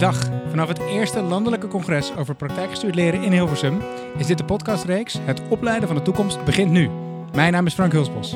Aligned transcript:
Dag. 0.00 0.28
Vanaf 0.48 0.68
het 0.68 0.78
eerste 0.78 1.20
landelijke 1.20 1.68
congres 1.68 2.16
over 2.16 2.34
praktijkgestuurd 2.34 2.94
leren 2.94 3.22
in 3.22 3.32
Hilversum 3.32 3.82
is 4.18 4.26
dit 4.26 4.38
de 4.38 4.44
podcastreeks 4.44 5.16
Het 5.20 5.40
opleiden 5.48 5.88
van 5.88 5.96
de 5.96 6.02
toekomst 6.02 6.44
begint 6.44 6.70
nu. 6.70 6.90
Mijn 7.32 7.52
naam 7.52 7.66
is 7.66 7.74
Frank 7.74 7.92
Hulsbos. 7.92 8.30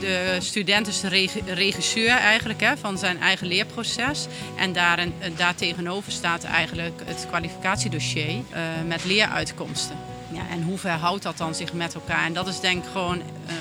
De 0.00 0.36
student 0.38 0.86
is 0.86 1.00
de 1.00 1.08
reg- 1.08 1.54
regisseur 1.54 2.16
eigenlijk 2.16 2.60
hè, 2.60 2.76
van 2.76 2.98
zijn 2.98 3.20
eigen 3.20 3.46
leerproces. 3.46 4.26
En 4.58 4.72
daarin, 4.72 5.14
daartegenover 5.36 6.12
staat 6.12 6.44
eigenlijk 6.44 7.02
het 7.04 7.26
kwalificatiedossier 7.28 8.28
eh, 8.28 8.62
met 8.86 9.04
leeruitkomsten. 9.04 9.96
Ja, 10.32 10.42
en 10.50 10.62
hoe 10.62 10.78
verhoudt 10.78 11.22
dat 11.22 11.36
dan 11.36 11.54
zich 11.54 11.72
met 11.72 11.94
elkaar? 11.94 12.24
En 12.24 12.32
dat 12.32 12.46
is 12.46 12.60
denk 12.60 12.84
ik 12.84 12.90
gewoon 12.90 13.18
eh, 13.18 13.54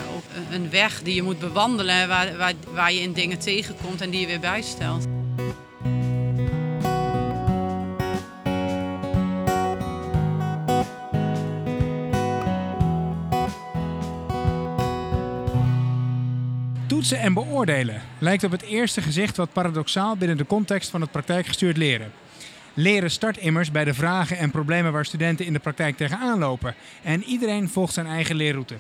een 0.52 0.70
weg 0.70 1.02
die 1.02 1.16
je 1.16 1.24
moet 1.24 1.40
bewandelen, 1.40 2.08
waar, 2.08 2.38
waar, 2.38 2.54
waar 2.74 2.94
je 2.94 3.00
in 3.00 3.14
dingen 3.14 3.39
tegenkomt 3.39 4.02
en 4.02 4.10
die 4.10 4.20
je 4.20 4.28
weer 4.28 4.39
bijstelt. 4.39 5.07
Toetsen 16.88 17.19
en 17.19 17.33
beoordelen 17.33 18.02
lijkt 18.19 18.44
op 18.44 18.52
het 18.52 18.61
eerste 18.61 19.02
gezicht 19.02 19.38
wat 19.38 19.54
paradoxaal 19.54 20.16
binnen 20.16 20.38
de 20.38 20.46
context 20.46 20.89
van 20.89 21.02
het 21.02 21.11
praktijkgestuurd 21.11 21.78
leren. 21.78 22.11
Leren 22.74 23.11
start 23.11 23.38
immers 23.38 23.71
bij 23.71 23.83
de 23.83 23.94
vragen 23.94 24.38
en 24.38 24.52
problemen 24.52 24.92
waar 24.92 25.06
studenten 25.06 25.46
in 25.46 25.54
de 25.54 25.60
praktijk 25.60 25.97
tegenaan 25.97 26.39
lopen. 26.39 26.75
En 27.04 27.24
iedereen 27.24 27.69
volgt 27.69 27.94
zijn 27.94 28.08
eigen 28.08 28.36
leerroute. 28.36 28.75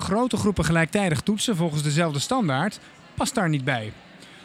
Grote 0.00 0.36
groepen 0.36 0.64
gelijktijdig 0.64 1.20
toetsen 1.20 1.56
volgens 1.56 1.82
dezelfde 1.82 2.18
standaard 2.18 2.78
past 3.14 3.34
daar 3.34 3.48
niet 3.48 3.64
bij. 3.64 3.92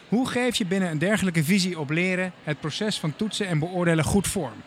Hoe 0.08 0.28
geef 0.28 0.56
je 0.56 0.66
binnen 0.66 0.90
een 0.90 0.98
dergelijke 0.98 1.44
visie 1.44 1.78
op 1.78 1.90
leren 1.90 2.32
het 2.44 2.60
proces 2.60 2.98
van 2.98 3.16
toetsen 3.16 3.46
en 3.46 3.58
beoordelen 3.58 4.04
goed 4.04 4.26
vorm? 4.26 4.62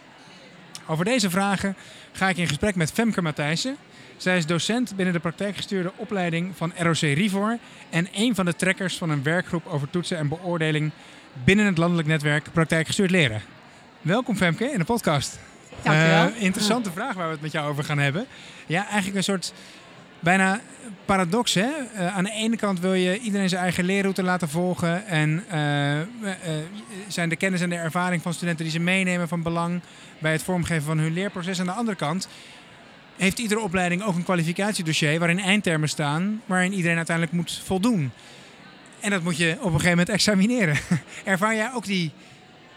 Over 0.88 1.06
deze 1.06 1.30
vragen 1.30 1.76
ga 2.12 2.30
ik 2.30 2.38
in 2.38 2.48
gesprek 2.48 2.76
met 2.76 2.92
Femke 2.92 3.22
Matthijssen. 3.22 3.76
Zij 4.18 4.38
is 4.38 4.46
docent 4.46 4.96
binnen 4.96 5.14
de 5.14 5.20
praktijkgestuurde 5.20 5.92
opleiding 5.96 6.58
van 6.58 6.74
ROC 6.78 7.00
Rivor 7.00 7.58
en 7.90 8.08
een 8.14 8.36
van 8.36 8.46
de 8.46 8.56
trekkers 8.56 8.98
van 8.98 9.10
een 9.10 9.24
werkgroep 9.24 9.66
over 9.66 9.90
toetsen 9.90 10.18
en 10.18 10.28
beoordeling 10.28 10.92
binnen 11.44 11.66
het 11.66 11.78
landelijk 11.78 12.08
netwerk 12.08 12.52
Praktijkgestuurd 12.52 13.12
Leren. 13.12 13.42
Welkom 14.02 14.36
Femke 14.36 14.72
in 14.72 14.80
de 14.80 14.86
podcast. 14.86 15.40
Dankjewel. 15.82 16.28
Eh, 16.28 16.42
interessante 16.42 16.92
vraag 16.92 17.14
waar 17.14 17.26
we 17.26 17.32
het 17.32 17.42
met 17.42 17.52
jou 17.52 17.70
over 17.70 17.84
gaan 17.84 18.00
hebben. 18.00 18.26
Ja, 18.66 18.84
eigenlijk 18.84 19.16
een 19.16 19.24
soort 19.24 19.54
bijna 20.20 20.62
paradox. 21.06 21.54
Hè? 21.54 21.70
Eh, 21.94 22.18
aan 22.18 22.24
de 22.24 22.32
ene 22.32 22.56
kant 22.56 22.80
wil 22.80 22.94
je 22.94 23.20
iedereen 23.20 23.50
zijn 23.50 23.62
eigen 23.62 23.84
leerroute 23.84 24.24
laten 24.24 24.50
volgen. 24.50 25.08
En 25.08 25.44
eh, 25.50 26.00
eh, 26.00 26.08
zijn 27.08 27.30
de 27.30 27.36
kennis 27.36 27.62
en 27.62 27.70
de 27.70 27.76
ervaring 27.76 28.22
van 28.22 28.34
studenten 28.34 28.64
die 28.64 28.74
ze 28.74 28.80
meenemen 28.80 29.28
van 29.28 29.44
belang 29.44 29.82
bij 30.20 30.32
het 30.32 30.44
vormgeven 30.44 30.84
van 30.84 30.98
hun 30.98 31.14
leerproces. 31.14 31.60
Aan 31.60 31.66
de 31.66 31.72
andere 31.72 31.98
kant 31.98 32.28
heeft 33.18 33.40
iedere 33.40 33.60
opleiding 33.60 34.04
ook 34.04 34.16
een 34.16 34.24
kwalificatiedossier 34.24 35.20
waarin 35.20 35.40
eindtermen 35.40 35.90
staan, 35.90 36.42
waarin 36.46 36.74
iedereen 36.74 36.98
uiteindelijk 36.98 37.36
moet 37.36 37.62
voldoen. 37.66 38.12
En 39.00 39.10
dat 39.10 39.24
moet 39.24 39.38
je 39.38 39.52
op 39.52 39.66
een 39.66 39.72
gegeven 39.72 39.90
moment 39.90 40.10
examineren. 40.10 40.78
Ervaar 41.24 41.56
jij 41.56 41.74
ook 41.74 41.86
die, 41.86 42.12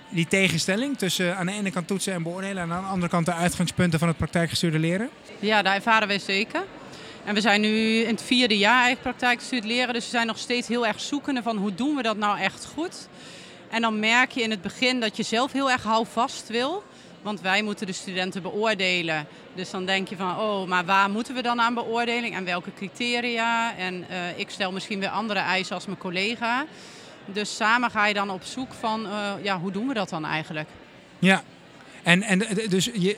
die 0.08 0.26
tegenstelling 0.26 0.98
tussen 0.98 1.36
aan 1.36 1.46
de 1.46 1.52
ene 1.52 1.70
kant 1.70 1.86
toetsen 1.86 2.12
en 2.12 2.22
beoordelen 2.22 2.62
en 2.62 2.72
aan 2.72 2.82
de 2.82 2.88
andere 2.88 3.10
kant 3.10 3.26
de 3.26 3.34
uitgangspunten 3.34 3.98
van 3.98 4.08
het 4.08 4.16
praktijkgestuurde 4.16 4.78
leren? 4.78 5.08
Ja, 5.38 5.62
daar 5.62 5.74
ervaren 5.74 6.08
wij 6.08 6.18
zeker. 6.18 6.62
En 7.24 7.34
we 7.34 7.40
zijn 7.40 7.60
nu 7.60 7.96
in 7.96 8.14
het 8.14 8.22
vierde 8.22 8.58
jaar 8.58 8.82
eigenlijk 8.82 9.02
praktijkgestuurd 9.02 9.64
leren. 9.64 9.94
Dus 9.94 10.04
we 10.04 10.10
zijn 10.10 10.26
nog 10.26 10.38
steeds 10.38 10.68
heel 10.68 10.86
erg 10.86 11.00
zoekende 11.00 11.42
van 11.42 11.56
hoe 11.56 11.74
doen 11.74 11.96
we 11.96 12.02
dat 12.02 12.16
nou 12.16 12.38
echt 12.38 12.66
goed. 12.74 13.08
En 13.70 13.80
dan 13.80 13.98
merk 13.98 14.30
je 14.30 14.42
in 14.42 14.50
het 14.50 14.62
begin 14.62 15.00
dat 15.00 15.16
je 15.16 15.22
zelf 15.22 15.52
heel 15.52 15.70
erg 15.70 15.82
houvast 15.82 16.48
wil. 16.48 16.84
Want 17.22 17.40
wij 17.40 17.62
moeten 17.62 17.86
de 17.86 17.92
studenten 17.92 18.42
beoordelen. 18.42 19.26
Dus 19.54 19.70
dan 19.70 19.86
denk 19.86 20.08
je 20.08 20.16
van, 20.16 20.38
oh, 20.38 20.68
maar 20.68 20.84
waar 20.84 21.10
moeten 21.10 21.34
we 21.34 21.42
dan 21.42 21.60
aan 21.60 21.74
beoordeling? 21.74 22.34
En 22.34 22.44
welke 22.44 22.74
criteria? 22.74 23.76
En 23.76 24.04
eh, 24.08 24.38
ik 24.38 24.50
stel 24.50 24.72
misschien 24.72 25.00
weer 25.00 25.08
andere 25.08 25.40
eisen 25.40 25.74
als 25.74 25.86
mijn 25.86 25.98
collega. 25.98 26.66
Dus 27.26 27.56
samen 27.56 27.90
ga 27.90 28.06
je 28.06 28.14
dan 28.14 28.30
op 28.30 28.44
zoek 28.44 28.72
van, 28.72 29.06
eh, 29.06 29.32
ja, 29.42 29.58
hoe 29.58 29.70
doen 29.70 29.88
we 29.88 29.94
dat 29.94 30.08
dan 30.08 30.24
eigenlijk? 30.24 30.68
Ja, 31.18 31.42
en, 32.02 32.22
en 32.22 32.46
eh, 32.46 32.68
dus 32.68 32.84
je, 32.84 33.16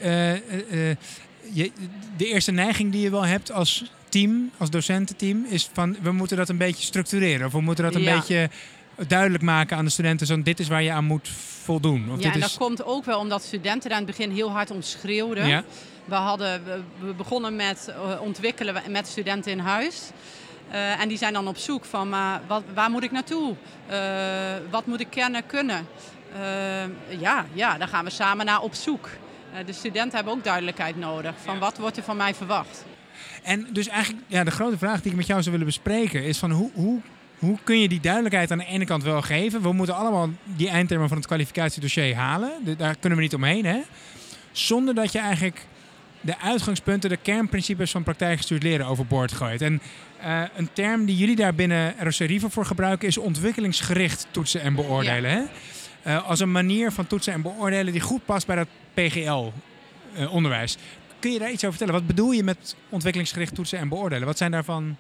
je, 1.53 1.73
de 2.17 2.27
eerste 2.27 2.53
neiging 2.53 2.93
die 2.93 3.01
je 3.01 3.11
wel 3.11 3.27
hebt 3.27 3.53
als 3.53 3.85
team, 4.15 4.51
als 4.59 4.71
docententeam, 4.71 5.45
is 5.49 5.71
van 5.73 5.97
we 6.03 6.13
moeten 6.13 6.37
dat 6.37 6.49
een 6.49 6.57
beetje 6.57 6.85
structureren. 6.85 7.47
Of 7.47 7.53
we 7.53 7.61
moeten 7.61 7.85
dat 7.85 7.95
een 7.95 8.03
Ja. 8.03 8.15
beetje 8.15 8.51
duidelijk 9.07 9.43
maken 9.43 9.77
aan 9.77 9.85
de 9.85 9.91
studenten. 9.91 10.27
Zo, 10.27 10.43
dit 10.43 10.61
is 10.61 10.69
waar 10.69 10.83
je 10.83 10.93
aan 10.93 11.05
moet 11.05 11.29
voldoen. 11.63 12.03
Of 12.11 12.17
Ja, 12.17 12.23
dit 12.23 12.25
en 12.25 12.41
is, 12.41 12.41
dat 12.41 12.57
komt 12.57 12.85
ook 12.85 13.05
wel 13.05 13.19
omdat 13.19 13.43
studenten 13.43 13.91
daar 13.91 14.01
in 14.01 14.07
het 14.07 14.17
begin 14.17 14.35
heel 14.35 14.51
hard 14.51 14.71
om 14.71 14.83
schreeuwden. 14.83 15.47
Ja. 15.47 15.65
We, 16.05 16.15
hadden, 16.15 16.65
we, 17.01 17.15
begonnen 17.15 17.57
met 17.57 17.89
eh, 17.89 18.21
ontwikkelen 18.21 18.83
met 18.89 19.07
studenten 19.07 19.53
in 19.53 19.59
huis. 19.59 20.11
Eh, 20.71 21.01
en 21.01 21.09
die 21.09 21.19
zijn 21.19 21.33
dan 21.33 21.49
op 21.49 21.57
zoek 21.57 21.85
van, 21.85 22.09
maar 22.09 22.41
wat, 22.47 22.63
waar 22.75 22.91
moet 22.91 23.03
ik 23.03 23.11
naartoe? 23.11 23.55
Eh, 23.87 23.99
wat 24.71 24.87
moet 24.87 25.01
ik 25.01 25.11
kennen, 25.11 25.47
kunnen? 25.47 25.87
Ja, 27.19 27.47
ja, 27.53 27.79
daar 27.79 27.89
gaan 27.89 28.05
we 28.05 28.11
samen 28.11 28.47
naar 28.47 28.61
op 28.61 28.75
zoek. 28.75 29.09
De 29.67 29.73
studenten 29.73 30.15
hebben 30.17 30.33
ook 30.33 30.45
duidelijkheid 30.45 30.97
nodig 30.97 31.35
van 31.45 31.59
wat 31.59 31.79
wordt 31.79 31.97
er 31.97 32.03
van 32.03 32.17
mij 32.17 32.35
verwacht. 32.35 32.85
En 33.45 33.67
dus 33.73 33.89
eigenlijk, 33.89 34.25
ja, 34.27 34.45
de 34.45 34.51
grote 34.51 34.79
vraag 34.79 35.01
die 35.03 35.11
ik 35.11 35.17
met 35.17 35.27
jou 35.27 35.39
zou 35.41 35.51
willen 35.51 35.67
bespreken 35.67 36.25
is 36.25 36.39
van 36.39 36.51
hoe, 36.51 36.71
hoe, 36.75 37.01
hoe 37.39 37.59
kun 37.65 37.81
je 37.81 37.89
die 37.89 38.01
duidelijkheid 38.01 38.51
aan 38.51 38.59
de 38.59 38.65
ene 38.67 38.85
kant 38.85 39.03
wel 39.03 39.23
geven? 39.23 39.63
We 39.63 39.73
moeten 39.73 39.97
allemaal 39.97 40.31
die 40.45 40.69
eindtermen 40.69 41.09
van 41.09 41.17
het 41.17 41.27
kwalificatiedossier 41.27 42.15
halen. 42.17 42.51
De- 42.65 42.77
Daar 42.77 42.97
kunnen 43.01 43.19
we 43.19 43.25
niet 43.25 43.35
omheen, 43.35 43.65
hè? 43.65 43.79
Zonder 44.53 44.95
dat 44.95 45.13
je 45.13 45.19
eigenlijk 45.19 45.67
de 46.21 46.39
uitgangspunten, 46.39 47.11
de 47.11 47.17
kernprincipes 47.17 47.91
van 47.91 48.03
praktijkgestuurd 48.03 48.63
leren 48.63 48.87
overboord 48.87 49.33
gooit. 49.33 49.63
En 49.63 49.81
eh, 50.21 50.43
een 50.57 50.69
term 50.73 51.05
die 51.05 51.17
jullie 51.17 51.37
daar 51.37 51.55
binnen 51.55 51.95
ROC 51.99 52.15
Riva 52.15 52.49
voor 52.49 52.67
gebruiken 52.67 53.09
is 53.09 53.19
ontwikkelingsgericht 53.19 54.27
toetsen 54.31 54.61
en 54.61 54.75
beoordelen. 54.75 55.31
Hè? 55.31 55.41
Eh, 56.03 56.29
als 56.29 56.41
een 56.41 56.53
manier 56.53 56.93
van 56.93 57.07
toetsen 57.07 57.33
en 57.33 57.43
beoordelen 57.43 57.93
die 57.93 58.01
goed 58.01 58.25
past 58.25 58.47
bij 58.47 58.57
dat 58.57 58.69
PGL-onderwijs. 58.95 60.77
Kun 61.25 61.33
je 61.33 61.39
daar 61.39 61.51
iets 61.51 61.65
over 61.65 61.77
vertellen? 61.79 62.01
Wat 62.01 62.15
bedoel 62.17 62.31
je 62.31 62.43
met 62.43 62.77
ontwikkelingsgericht 62.89 63.55
toetsen 63.55 63.79
en 63.79 63.89
beoordelen? 63.89 64.27
Wat 64.27 64.39
zijn 64.39 64.51
daarvan 64.51 64.97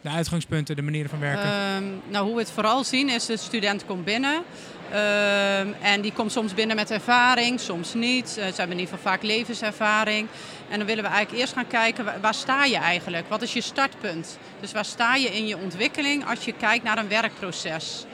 de 0.00 0.08
uitgangspunten, 0.08 0.76
de 0.76 0.82
manieren 0.82 1.10
van 1.10 1.18
werken? 1.18 1.44
Ehm, 1.44 1.84
nou, 2.08 2.24
hoe 2.26 2.34
we 2.34 2.40
het 2.40 2.50
vooral 2.50 2.84
zien 2.84 3.08
is 3.08 3.26
de 3.26 3.36
student 3.36 3.86
komt 3.86 4.04
binnen. 4.04 4.42
ehm, 4.92 5.68
en 5.82 6.00
die 6.00 6.12
komt 6.12 6.32
soms 6.32 6.54
binnen 6.54 6.76
met 6.76 6.90
ervaring, 6.90 7.60
soms 7.60 7.94
niet. 7.94 8.26
Eh, 8.28 8.34
ze 8.34 8.40
hebben 8.42 8.76
in 8.76 8.82
ieder 8.82 8.94
geval 8.94 9.12
vaak 9.12 9.22
levenservaring. 9.22 10.28
En 10.68 10.78
dan 10.78 10.86
willen 10.86 11.04
we 11.04 11.10
eigenlijk 11.10 11.40
eerst 11.42 11.52
gaan 11.54 11.66
kijken, 11.66 12.04
wa- 12.04 12.20
waar 12.20 12.34
sta 12.34 12.64
je 12.64 12.76
eigenlijk? 12.76 13.28
Wat 13.28 13.42
is 13.42 13.52
je 13.52 13.60
startpunt? 13.60 14.38
Dus 14.60 14.72
waar 14.72 14.84
sta 14.84 15.14
je 15.14 15.28
in 15.36 15.46
je 15.46 15.58
ontwikkeling 15.58 16.26
als 16.28 16.44
je 16.44 16.52
kijkt 16.52 16.84
naar 16.84 16.98
een 16.98 17.08
werkproces? 17.08 18.04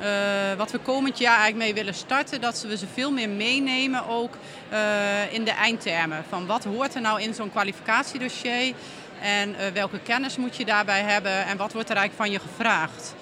Eh, 0.00 0.56
wat 0.56 0.70
we 0.70 0.78
komend 0.78 1.18
jaar 1.18 1.38
eigenlijk 1.38 1.64
mee 1.64 1.74
willen 1.74 1.94
starten, 1.94 2.40
dat 2.40 2.64
we 2.68 2.76
ze 2.76 2.86
veel 2.86 3.10
meer 3.10 3.28
meenemen 3.28 4.06
ook 4.08 4.34
eh, 4.68 5.32
in 5.32 5.44
de 5.44 5.50
eindtermen. 5.50 6.24
Van 6.28 6.46
wat 6.46 6.64
hoort 6.64 6.94
er 6.94 7.00
nou 7.00 7.20
in 7.20 7.34
zo'n 7.34 7.50
kwalificatiedossier 7.50 8.74
en 9.22 9.54
eh, 9.54 9.72
welke 9.72 9.98
kennis 9.98 10.36
moet 10.36 10.56
je 10.56 10.64
daarbij 10.64 11.02
hebben 11.02 11.44
en 11.44 11.56
wat 11.56 11.72
wordt 11.72 11.90
er 11.90 11.96
eigenlijk 11.96 12.30
van 12.30 12.40
je 12.40 12.48
gevraagd. 12.48 13.14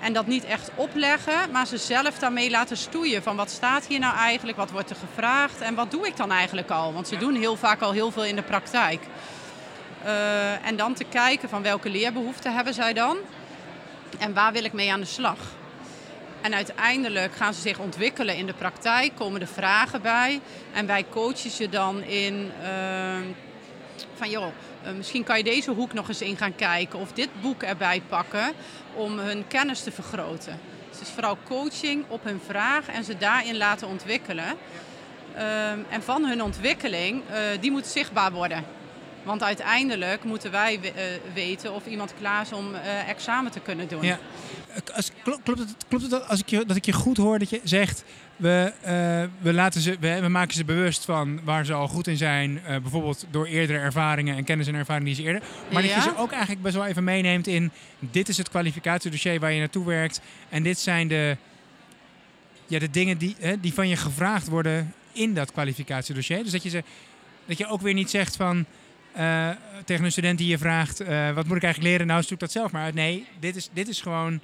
En 0.00 0.12
dat 0.12 0.26
niet 0.26 0.44
echt 0.44 0.70
opleggen, 0.74 1.50
maar 1.50 1.66
ze 1.66 1.76
zelf 1.76 2.18
daarmee 2.18 2.50
laten 2.50 2.76
stoeien. 2.76 3.22
Van 3.22 3.36
wat 3.36 3.50
staat 3.50 3.86
hier 3.86 3.98
nou 3.98 4.16
eigenlijk, 4.16 4.58
wat 4.58 4.70
wordt 4.70 4.90
er 4.90 4.96
gevraagd 4.96 5.60
en 5.60 5.74
wat 5.74 5.90
doe 5.90 6.06
ik 6.06 6.16
dan 6.16 6.32
eigenlijk 6.32 6.70
al? 6.70 6.92
Want 6.92 7.08
ze 7.08 7.16
doen 7.16 7.34
heel 7.34 7.56
vaak 7.56 7.80
al 7.80 7.92
heel 7.92 8.10
veel 8.10 8.24
in 8.24 8.36
de 8.36 8.42
praktijk. 8.42 9.02
En 10.62 10.76
dan 10.76 10.94
te 10.94 11.04
kijken 11.04 11.48
van 11.48 11.62
welke 11.62 11.88
leerbehoeften 11.88 12.54
hebben 12.54 12.74
zij 12.74 12.92
dan 12.92 13.16
en 14.18 14.34
waar 14.34 14.52
wil 14.52 14.64
ik 14.64 14.72
mee 14.72 14.92
aan 14.92 15.00
de 15.00 15.06
slag. 15.06 15.38
En 16.40 16.54
uiteindelijk 16.54 17.34
gaan 17.34 17.54
ze 17.54 17.60
zich 17.60 17.78
ontwikkelen 17.78 18.36
in 18.36 18.46
de 18.46 18.54
praktijk, 18.54 19.14
komen 19.14 19.40
de 19.40 19.46
vragen 19.46 20.02
bij. 20.02 20.40
En 20.72 20.86
wij 20.86 21.04
coachen 21.10 21.50
ze 21.50 21.68
dan 21.68 22.02
in 22.02 22.50
ehm, 22.62 23.22
van 24.14 24.30
joh, 24.30 24.46
eh, 24.82 24.92
misschien 24.92 25.24
kan 25.24 25.38
je 25.38 25.44
deze 25.44 25.70
hoek 25.70 25.92
nog 25.92 26.08
eens 26.08 26.22
in 26.22 26.36
gaan 26.36 26.54
kijken 26.54 26.98
of 26.98 27.12
dit 27.12 27.28
boek 27.40 27.62
erbij 27.62 28.02
pakken 28.08 28.52
om 28.94 29.18
hun 29.18 29.46
kennis 29.46 29.82
te 29.82 29.92
vergroten. 29.92 30.60
Dus 30.88 30.98
het 30.98 31.08
is 31.08 31.14
vooral 31.14 31.38
coaching 31.44 32.04
op 32.08 32.24
hun 32.24 32.40
vraag 32.46 32.88
en 32.88 33.04
ze 33.04 33.16
daarin 33.16 33.56
laten 33.56 33.88
ontwikkelen. 33.88 34.56
Ehm, 35.34 35.78
en 35.88 36.02
van 36.02 36.24
hun 36.24 36.42
ontwikkeling, 36.42 37.22
eh, 37.28 37.38
die 37.60 37.70
moet 37.70 37.86
zichtbaar 37.86 38.32
worden. 38.32 38.64
Want 39.24 39.42
uiteindelijk 39.42 40.24
moeten 40.24 40.50
wij 40.50 40.80
eh, 40.82 41.04
weten 41.34 41.74
of 41.74 41.86
iemand 41.86 42.14
klaar 42.18 42.42
is 42.42 42.52
om 42.52 42.74
eh, 42.74 43.08
examen 43.08 43.50
te 43.50 43.60
kunnen 43.60 43.88
doen. 43.88 44.02
Ja. 44.02 44.18
Als, 44.94 45.10
klopt 45.22 45.58
het, 45.58 45.74
klopt 45.88 46.02
het 46.02 46.10
dat, 46.10 46.28
als 46.28 46.40
ik 46.40 46.48
je, 46.48 46.64
dat 46.66 46.76
ik 46.76 46.84
je 46.84 46.92
goed 46.92 47.16
hoor 47.16 47.38
dat 47.38 47.50
je 47.50 47.60
zegt... 47.64 48.04
We, 48.36 48.72
eh, 48.80 48.92
we, 49.42 49.52
laten 49.52 49.80
ze, 49.80 49.96
we, 50.00 50.20
we 50.20 50.28
maken 50.28 50.54
ze 50.54 50.64
bewust 50.64 51.04
van 51.04 51.44
waar 51.44 51.64
ze 51.64 51.72
al 51.72 51.88
goed 51.88 52.06
in 52.06 52.16
zijn. 52.16 52.60
bijvoorbeeld 52.64 53.26
door 53.30 53.46
eerdere 53.46 53.78
ervaringen 53.78 54.36
en 54.36 54.44
kennis 54.44 54.66
en 54.66 54.74
ervaring 54.74 55.06
die 55.06 55.14
ze 55.14 55.22
eerder. 55.22 55.42
Maar 55.72 55.82
dat 55.82 55.92
je 55.92 56.00
ze 56.00 56.16
ook 56.16 56.30
eigenlijk 56.30 56.62
best 56.62 56.74
wel 56.74 56.86
even 56.86 57.04
meeneemt 57.04 57.46
in... 57.46 57.70
Dit 57.98 58.28
is 58.28 58.36
het 58.36 58.48
kwalificatiedossier 58.48 59.40
waar 59.40 59.52
je 59.52 59.58
naartoe 59.58 59.86
werkt. 59.86 60.20
En 60.48 60.62
dit 60.62 60.78
zijn 60.78 61.08
de, 61.08 61.36
ja, 62.66 62.78
de 62.78 62.90
dingen 62.90 63.18
die, 63.18 63.36
hè, 63.38 63.60
die 63.60 63.74
van 63.74 63.88
je 63.88 63.96
gevraagd 63.96 64.48
worden 64.48 64.94
in 65.12 65.34
dat 65.34 65.52
kwalificatiedossier. 65.52 66.42
Dus 66.42 66.52
dat 66.52 66.62
je, 66.62 66.68
ze, 66.68 66.82
dat 67.46 67.58
je 67.58 67.66
ook 67.66 67.80
weer 67.80 67.94
niet 67.94 68.10
zegt 68.10 68.36
van... 68.36 68.66
eh, 69.14 69.50
tegen 69.84 70.04
een 70.04 70.12
student 70.12 70.38
die 70.38 70.48
je 70.48 70.58
vraagt, 70.58 71.00
eh, 71.00 71.30
wat 71.30 71.46
moet 71.46 71.56
ik 71.56 71.62
eigenlijk 71.62 71.92
leren? 71.92 72.06
Nou, 72.06 72.22
zoek 72.22 72.40
dat 72.40 72.52
zelf 72.52 72.72
maar 72.72 72.82
uit. 72.82 72.94
Nee, 72.94 73.26
dit 73.40 73.56
is, 73.56 73.68
dit 73.72 73.88
is 73.88 74.00
gewoon 74.00 74.40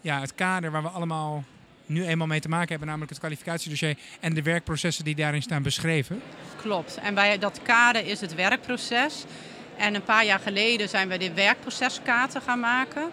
ja, 0.00 0.20
het 0.20 0.34
kader 0.34 0.70
waar 0.70 0.82
we 0.82 0.88
allemaal 0.88 1.44
nu 1.86 2.06
eenmaal 2.06 2.26
mee 2.26 2.40
te 2.40 2.48
maken 2.48 2.68
hebben, 2.68 2.86
namelijk 2.86 3.10
het 3.10 3.20
kwalificatiedossier 3.20 3.96
en 4.20 4.34
de 4.34 4.42
werkprocessen 4.42 5.04
die 5.04 5.14
daarin 5.14 5.42
staan 5.42 5.62
beschreven. 5.62 6.22
Klopt. 6.56 6.98
En 7.02 7.14
bij 7.14 7.38
dat 7.38 7.60
kader 7.62 8.06
is 8.06 8.20
het 8.20 8.34
werkproces. 8.34 9.24
En 9.76 9.94
een 9.94 10.02
paar 10.02 10.24
jaar 10.24 10.40
geleden 10.40 10.88
zijn 10.88 11.08
we 11.08 11.16
de 11.18 11.32
werkproceskaarten 11.32 12.42
gaan 12.42 12.60
maken. 12.60 13.10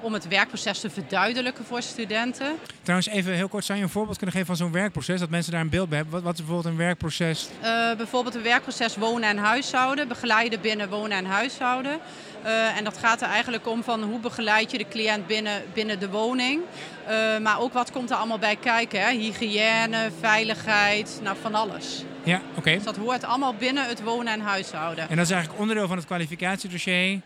Om 0.00 0.12
het 0.12 0.28
werkproces 0.28 0.80
te 0.80 0.90
verduidelijken 0.90 1.64
voor 1.64 1.82
studenten. 1.82 2.46
Trouwens, 2.82 3.08
even 3.08 3.32
heel 3.32 3.48
kort, 3.48 3.64
zou 3.64 3.78
je 3.78 3.84
een 3.84 3.90
voorbeeld 3.90 4.16
kunnen 4.16 4.34
geven 4.34 4.56
van 4.56 4.66
zo'n 4.66 4.72
werkproces, 4.72 5.20
dat 5.20 5.30
mensen 5.30 5.52
daar 5.52 5.60
een 5.60 5.68
beeld 5.68 5.88
bij 5.88 5.98
hebben? 5.98 6.14
Wat, 6.14 6.24
wat 6.24 6.32
is 6.32 6.44
bijvoorbeeld 6.44 6.74
een 6.74 6.80
werkproces? 6.80 7.48
Eh, 7.60 7.96
bijvoorbeeld 7.96 8.34
een 8.34 8.42
werkproces 8.42 8.96
wonen 8.96 9.28
en 9.28 9.38
huishouden, 9.38 10.08
begeleiden 10.08 10.60
binnen 10.60 10.88
wonen 10.88 11.16
en 11.16 11.24
huishouden. 11.24 11.98
Eh, 12.42 12.76
en 12.76 12.84
dat 12.84 12.98
gaat 12.98 13.22
er 13.22 13.28
eigenlijk 13.28 13.68
om 13.68 13.82
van 13.82 14.02
hoe 14.02 14.20
begeleid 14.20 14.70
je 14.70 14.78
de 14.78 14.88
cliënt 14.88 15.26
binnen, 15.26 15.62
binnen 15.72 15.98
de 15.98 16.10
woning. 16.10 16.62
Eh, 17.06 17.38
maar 17.38 17.60
ook 17.60 17.72
wat 17.72 17.90
komt 17.90 18.10
er 18.10 18.16
allemaal 18.16 18.38
bij 18.38 18.56
kijken. 18.56 19.00
Hè? 19.00 19.10
Hygiëne, 19.10 20.10
veiligheid, 20.20 21.20
nou 21.22 21.36
van 21.40 21.54
alles. 21.54 22.04
Ja, 22.24 22.40
oké. 22.54 22.74
Dus 22.74 22.82
dat 22.82 22.96
hoort 22.96 23.24
allemaal 23.24 23.54
binnen 23.54 23.88
het 23.88 24.02
wonen 24.02 24.32
en 24.32 24.40
huishouden. 24.40 25.08
En 25.08 25.16
dat 25.16 25.24
is 25.24 25.32
eigenlijk 25.32 25.60
onderdeel 25.60 25.88
van 25.88 25.96
het 25.96 26.06
kwalificatiedossier. 26.06 27.20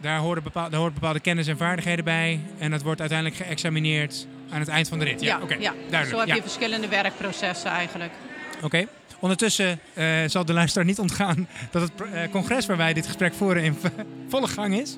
Daar 0.00 0.18
horen 0.18 0.42
bepaalde, 0.42 0.70
daar 0.70 0.80
hoort 0.80 0.94
bepaalde 0.94 1.20
kennis 1.20 1.46
en 1.46 1.56
vaardigheden 1.56 2.04
bij. 2.04 2.40
En 2.58 2.70
dat 2.70 2.82
wordt 2.82 3.00
uiteindelijk 3.00 3.40
geëxamineerd 3.40 4.26
aan 4.50 4.60
het 4.60 4.68
eind 4.68 4.88
van 4.88 4.98
de 4.98 5.04
rit. 5.04 5.20
Ja, 5.20 5.40
ja. 5.48 5.72
Duidelijk. 5.90 6.08
Zo 6.08 6.18
heb 6.18 6.28
ja. 6.28 6.34
je 6.34 6.42
verschillende 6.42 6.88
werkprocessen 6.88 7.70
eigenlijk. 7.70 8.12
Oké. 8.62 8.86
Ondertussen 9.20 9.80
eh, 9.94 10.06
zal 10.26 10.44
de 10.44 10.52
luisteraar 10.52 10.86
niet 10.86 10.98
ontgaan 10.98 11.48
dat 11.70 11.82
het 11.82 11.92
eh, 12.12 12.30
congres 12.30 12.66
waar 12.66 12.76
wij 12.76 12.92
dit 12.92 13.06
gesprek 13.06 13.34
voeren 13.34 13.62
in 13.62 13.78
volle 14.28 14.48
gang 14.48 14.80
is. 14.80 14.96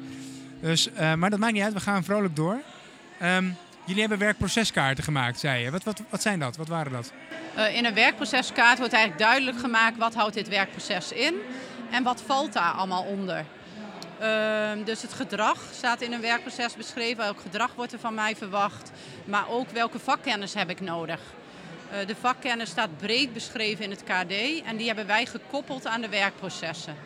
Dus, 0.60 0.92
eh, 0.92 1.14
maar 1.14 1.30
dat 1.30 1.38
maakt 1.38 1.52
niet 1.52 1.62
uit, 1.62 1.72
we 1.72 1.80
gaan 1.80 2.04
vrolijk 2.04 2.36
door. 2.36 2.60
Ehm, 3.18 3.44
jullie 3.84 4.00
hebben 4.00 4.18
werkproceskaarten 4.18 5.04
gemaakt, 5.04 5.38
zei 5.38 5.64
je. 5.64 5.70
Wat, 5.70 5.84
wat, 5.84 6.02
wat 6.08 6.22
zijn 6.22 6.38
dat? 6.38 6.56
Wat 6.56 6.68
waren 6.68 6.92
dat? 6.92 7.12
In 7.74 7.84
een 7.84 7.94
werkproceskaart 7.94 8.78
wordt 8.78 8.92
eigenlijk 8.92 9.24
duidelijk 9.24 9.58
gemaakt 9.58 9.96
wat 9.96 10.14
houdt 10.14 10.34
dit 10.34 10.48
werkproces 10.48 11.12
in 11.12 11.34
en 11.90 12.02
wat 12.02 12.22
valt 12.26 12.52
daar 12.52 12.72
allemaal 12.72 13.02
onder. 13.02 13.44
Ehm, 14.22 14.84
dus 14.84 15.02
het 15.02 15.12
gedrag 15.12 15.58
staat 15.72 16.00
in 16.00 16.12
een 16.12 16.20
werkproces 16.20 16.76
beschreven. 16.76 17.16
Welk 17.16 17.40
gedrag 17.40 17.74
wordt 17.74 17.92
er 17.92 17.98
van 17.98 18.14
mij 18.14 18.36
verwacht? 18.36 18.90
Maar 19.24 19.48
ook 19.48 19.70
welke 19.70 19.98
vakkennis 19.98 20.54
heb 20.54 20.70
ik 20.70 20.80
nodig? 20.80 21.20
Eh, 21.90 22.06
de 22.06 22.16
vakkennis 22.20 22.70
staat 22.70 22.96
breed 22.96 23.32
beschreven 23.32 23.84
in 23.84 23.90
het 23.90 24.02
KD 24.02 24.62
en 24.64 24.76
die 24.76 24.86
hebben 24.86 25.06
wij 25.06 25.26
gekoppeld 25.26 25.86
aan 25.86 26.00
de 26.00 26.08
werkprocessen. 26.08 26.96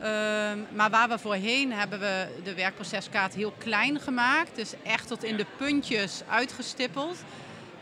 Ehm, 0.00 0.58
maar 0.72 0.90
waar 0.90 1.08
we 1.08 1.18
voorheen 1.18 1.72
hebben 1.72 2.00
we 2.00 2.26
de 2.44 2.54
werkproceskaart 2.54 3.34
heel 3.34 3.54
klein 3.58 4.00
gemaakt. 4.00 4.56
Dus 4.56 4.72
echt 4.82 5.08
tot 5.08 5.24
in 5.24 5.36
de 5.36 5.46
puntjes 5.56 6.22
uitgestippeld. 6.28 7.16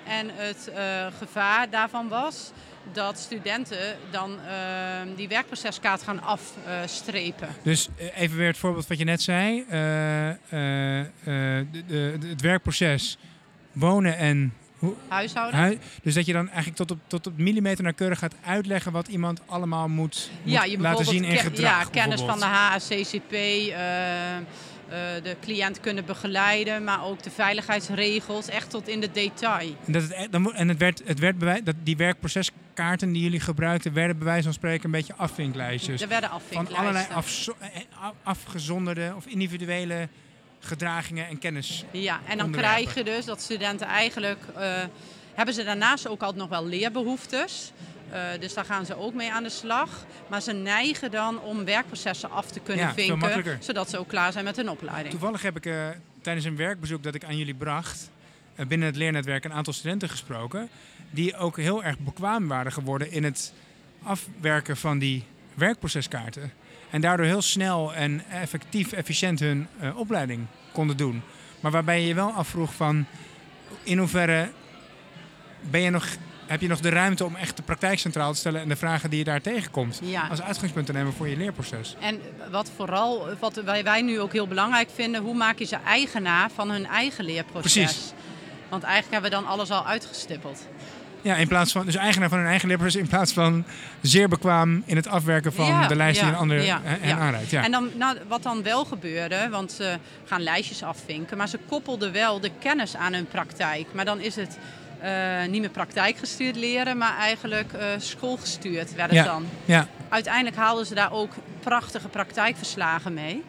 En 0.08 0.30
het 0.32 0.68
eh, 0.74 1.06
gevaar 1.18 1.70
daarvan 1.70 2.08
was 2.08 2.50
dat 2.92 3.18
studenten 3.18 3.96
dan 4.10 4.38
ehm, 4.46 5.08
die 5.16 5.28
werkproceskaart 5.28 6.02
gaan 6.02 6.22
afstrepen. 6.22 7.48
Dus 7.62 7.88
eh, 7.96 8.20
even 8.20 8.36
weer 8.36 8.46
het 8.46 8.58
voorbeeld 8.58 8.86
wat 8.86 8.98
je 8.98 9.04
net 9.04 9.22
zei. 9.22 9.64
Eh, 9.68 11.00
het 12.28 12.40
werkproces 12.40 13.18
wonen 13.72 14.16
en 14.16 14.52
hoe, 14.78 14.94
Huishouden. 15.08 15.60
hui- 15.60 15.78
Dus 16.02 16.14
dat 16.14 16.26
je 16.26 16.32
dan 16.32 16.46
eigenlijk 16.46 16.76
tot 16.76 16.90
op, 16.90 16.98
tot 17.06 17.26
op 17.26 17.38
millimeter 17.38 17.82
nauwkeurig 17.84 18.18
gaat 18.18 18.34
uitleggen 18.44 18.92
wat 18.92 19.08
iemand 19.08 19.40
allemaal 19.46 19.88
moet, 19.88 20.30
moet 20.42 20.52
ja, 20.52 20.64
je 20.64 20.78
laten 20.78 21.04
zien 21.04 21.24
in 21.24 21.36
gedrag. 21.38 21.82
Ja, 21.84 21.84
kennis 21.90 22.20
van 22.20 22.38
de. 22.38 22.44
HACCP, 22.44 23.32
eh, 23.32 23.78
de 25.22 25.36
cliënt 25.40 25.80
kunnen 25.80 26.04
begeleiden, 26.04 26.84
maar 26.84 27.04
ook 27.04 27.22
de 27.22 27.30
veiligheidsregels, 27.30 28.48
echt 28.48 28.70
tot 28.70 28.88
in 28.88 29.00
de 29.00 29.10
detail. 29.10 29.74
En, 29.86 29.92
dat 29.92 30.02
het, 30.02 30.12
e- 30.12 30.26
dan, 30.30 30.54
en 30.54 30.68
het 30.68 30.78
werd, 30.78 31.02
het 31.04 31.18
werd 31.18 31.38
bewijs, 31.38 31.60
dat 31.64 31.74
die 31.82 31.96
werkproceskaarten 31.96 33.12
die 33.12 33.22
jullie 33.22 33.40
gebruikten, 33.40 33.92
werden 33.92 34.16
bij 34.16 34.26
wijze 34.26 34.42
van 34.42 34.52
spreken 34.52 34.84
een 34.84 34.90
beetje 34.90 35.14
afvinklijstjes. 35.16 36.00
er 36.02 36.08
werden 36.08 36.28
Van 36.30 36.38
afvinklijsten. 36.38 36.78
allerlei 36.78 37.06
afzo- 37.14 37.56
eh, 37.58 37.68
af- 38.00 38.14
afgezonderde 38.22 39.12
of 39.16 39.26
individuele 39.26 40.08
gedragingen 40.60 41.26
en 41.28 41.38
kennis. 41.38 41.84
Ja, 41.90 42.20
en 42.26 42.38
dan 42.38 42.50
krijg 42.50 42.94
je 42.94 43.04
dus 43.04 43.24
dat 43.24 43.40
studenten 43.40 43.86
eigenlijk... 43.86 44.38
eh, 44.56 44.82
hebben 45.34 45.54
ze 45.54 45.64
daarnaast 45.64 46.08
ook 46.08 46.20
altijd 46.22 46.40
nog 46.40 46.48
wel 46.48 46.66
leerbehoeftes. 46.66 47.72
Eh, 48.10 48.40
dus 48.40 48.54
daar 48.54 48.64
gaan 48.64 48.86
ze 48.86 48.96
ook 48.96 49.14
mee 49.14 49.32
aan 49.32 49.42
de 49.42 49.50
slag. 49.50 50.04
Maar 50.28 50.42
ze 50.42 50.52
neigen 50.52 51.10
dan 51.10 51.40
om 51.40 51.64
werkprocessen 51.64 52.30
af 52.30 52.50
te 52.50 52.60
kunnen 52.60 52.84
Ja, 52.86 52.94
vinken. 52.94 53.58
Zodat 53.60 53.90
ze 53.90 53.98
ook 53.98 54.08
klaar 54.08 54.32
zijn 54.32 54.44
met 54.44 54.56
hun 54.56 54.70
opleiding. 54.70 55.10
Toevallig 55.10 55.42
heb 55.42 55.56
ik 55.56 55.66
eh, 55.66 55.88
tijdens 56.22 56.46
een 56.46 56.56
werkbezoek 56.56 57.02
dat 57.02 57.14
ik 57.14 57.24
aan 57.24 57.36
jullie 57.36 57.54
bracht, 57.54 58.10
eh, 58.54 58.66
binnen 58.66 58.86
het 58.88 58.96
leernetwerk 58.96 59.44
een 59.44 59.52
aantal 59.52 59.72
studenten 59.72 60.08
gesproken, 60.08 60.68
die 61.10 61.36
ook 61.36 61.56
heel 61.56 61.84
erg 61.84 61.98
bekwaam 61.98 62.48
waren 62.48 62.72
geworden 62.72 63.10
in 63.10 63.24
het 63.24 63.52
afwerken 64.02 64.76
van 64.76 64.98
die 64.98 65.24
werkproceskaarten. 65.54 66.52
En 66.90 67.00
daardoor 67.00 67.26
heel 67.26 67.42
snel 67.42 67.94
en 67.94 68.22
effectief, 68.30 68.92
efficiënt 68.92 69.40
hun 69.40 69.68
opleiding 69.94 70.46
konden 70.72 70.96
doen. 70.96 71.22
Maar 71.60 71.70
waarbij 71.70 72.00
je 72.00 72.06
je 72.06 72.14
wel 72.14 72.30
afvroeg 72.30 72.74
van 72.74 73.06
in 73.82 73.98
hoeverre 73.98 74.50
ben 75.60 75.80
je 75.80 75.90
nog, 75.90 76.06
heb 76.48 76.60
je 76.60 76.68
nog 76.68 76.80
de 76.80 76.88
ruimte 76.88 77.24
om 77.24 77.36
echt 77.36 77.56
de 77.56 77.62
praktijk 77.62 77.98
centraal 77.98 78.32
te 78.32 78.38
stellen 78.38 78.60
en 78.60 78.68
de 78.68 78.76
vragen 78.76 79.10
die 79.10 79.18
je 79.18 79.24
daar 79.24 79.40
tegenkomt 79.40 80.00
Ja. 80.02 80.26
als 80.30 80.42
uitgangspunt 80.42 80.86
te 80.86 80.92
nemen 80.92 81.12
voor 81.12 81.28
je 81.28 81.36
leerproces. 81.36 81.96
En 82.00 82.20
wat 82.50 82.70
vooral, 82.76 83.28
wat 83.38 83.54
wij, 83.54 83.84
wij 83.84 84.02
nu 84.02 84.20
ook 84.20 84.32
heel 84.32 84.46
belangrijk 84.48 84.88
vinden, 84.94 85.22
hoe 85.22 85.34
maak 85.34 85.58
je 85.58 85.64
ze 85.64 85.76
eigenaar 85.86 86.50
van 86.54 86.70
hun 86.70 86.86
eigen 86.86 87.24
leerproces? 87.24 87.72
Precies. 87.72 88.12
Want 88.68 88.82
eigenlijk 88.82 89.12
hebben 89.12 89.30
we 89.30 89.44
dan 89.44 89.52
alles 89.52 89.70
al 89.70 89.86
uitgestippeld. 89.86 90.66
Ja, 91.22 91.36
in 91.36 91.48
plaats 91.48 91.72
van, 91.72 91.84
dus 91.84 91.94
eigenaar 91.94 92.28
van 92.28 92.38
hun 92.38 92.46
eigen 92.46 92.68
leerproces 92.68 93.00
in 93.00 93.08
plaats 93.08 93.32
van 93.32 93.64
zeer 94.00 94.28
bekwaam 94.28 94.82
in 94.86 94.96
het 94.96 95.06
afwerken 95.06 95.52
van 95.52 95.66
Ja, 95.66 95.86
de 95.86 95.96
lijst 95.96 96.20
die 96.20 96.28
een 96.28 96.36
ander 96.36 96.62
ja, 96.62 96.80
hè, 96.82 96.96
hen 96.96 97.08
ja. 97.08 97.18
aanreikt. 97.18 97.52
En 97.52 97.70
dan, 97.70 97.90
nou, 97.94 98.16
wat 98.28 98.42
dan 98.42 98.62
wel 98.62 98.84
gebeurde, 98.84 99.48
want 99.50 99.72
ze 99.72 99.98
gaan 100.24 100.42
lijstjes 100.42 100.82
afvinken, 100.82 101.36
maar 101.36 101.48
ze 101.48 101.58
koppelden 101.68 102.12
wel 102.12 102.40
de 102.40 102.50
kennis 102.58 102.96
aan 102.96 103.12
hun 103.12 103.26
praktijk. 103.26 103.86
Maar 103.92 104.04
dan 104.04 104.20
is 104.20 104.36
het 104.36 104.58
eh, 104.58 104.87
niet 105.50 105.60
meer 105.60 105.70
praktijkgestuurd 105.70 106.56
leren, 106.56 106.96
maar 106.98 107.16
eigenlijk 107.16 107.72
eh, 107.72 107.86
schoolgestuurd 107.98 108.94
werd 108.94 109.10
het 109.10 109.18
Ja. 109.18 109.24
dan. 109.24 109.44
ja, 109.64 109.88
Uiteindelijk 110.08 110.56
haalden 110.56 110.86
ze 110.86 110.94
daar 110.94 111.12
ook 111.12 111.32
prachtige 111.60 112.08
praktijkverslagen 112.08 113.14
mee. 113.14 113.42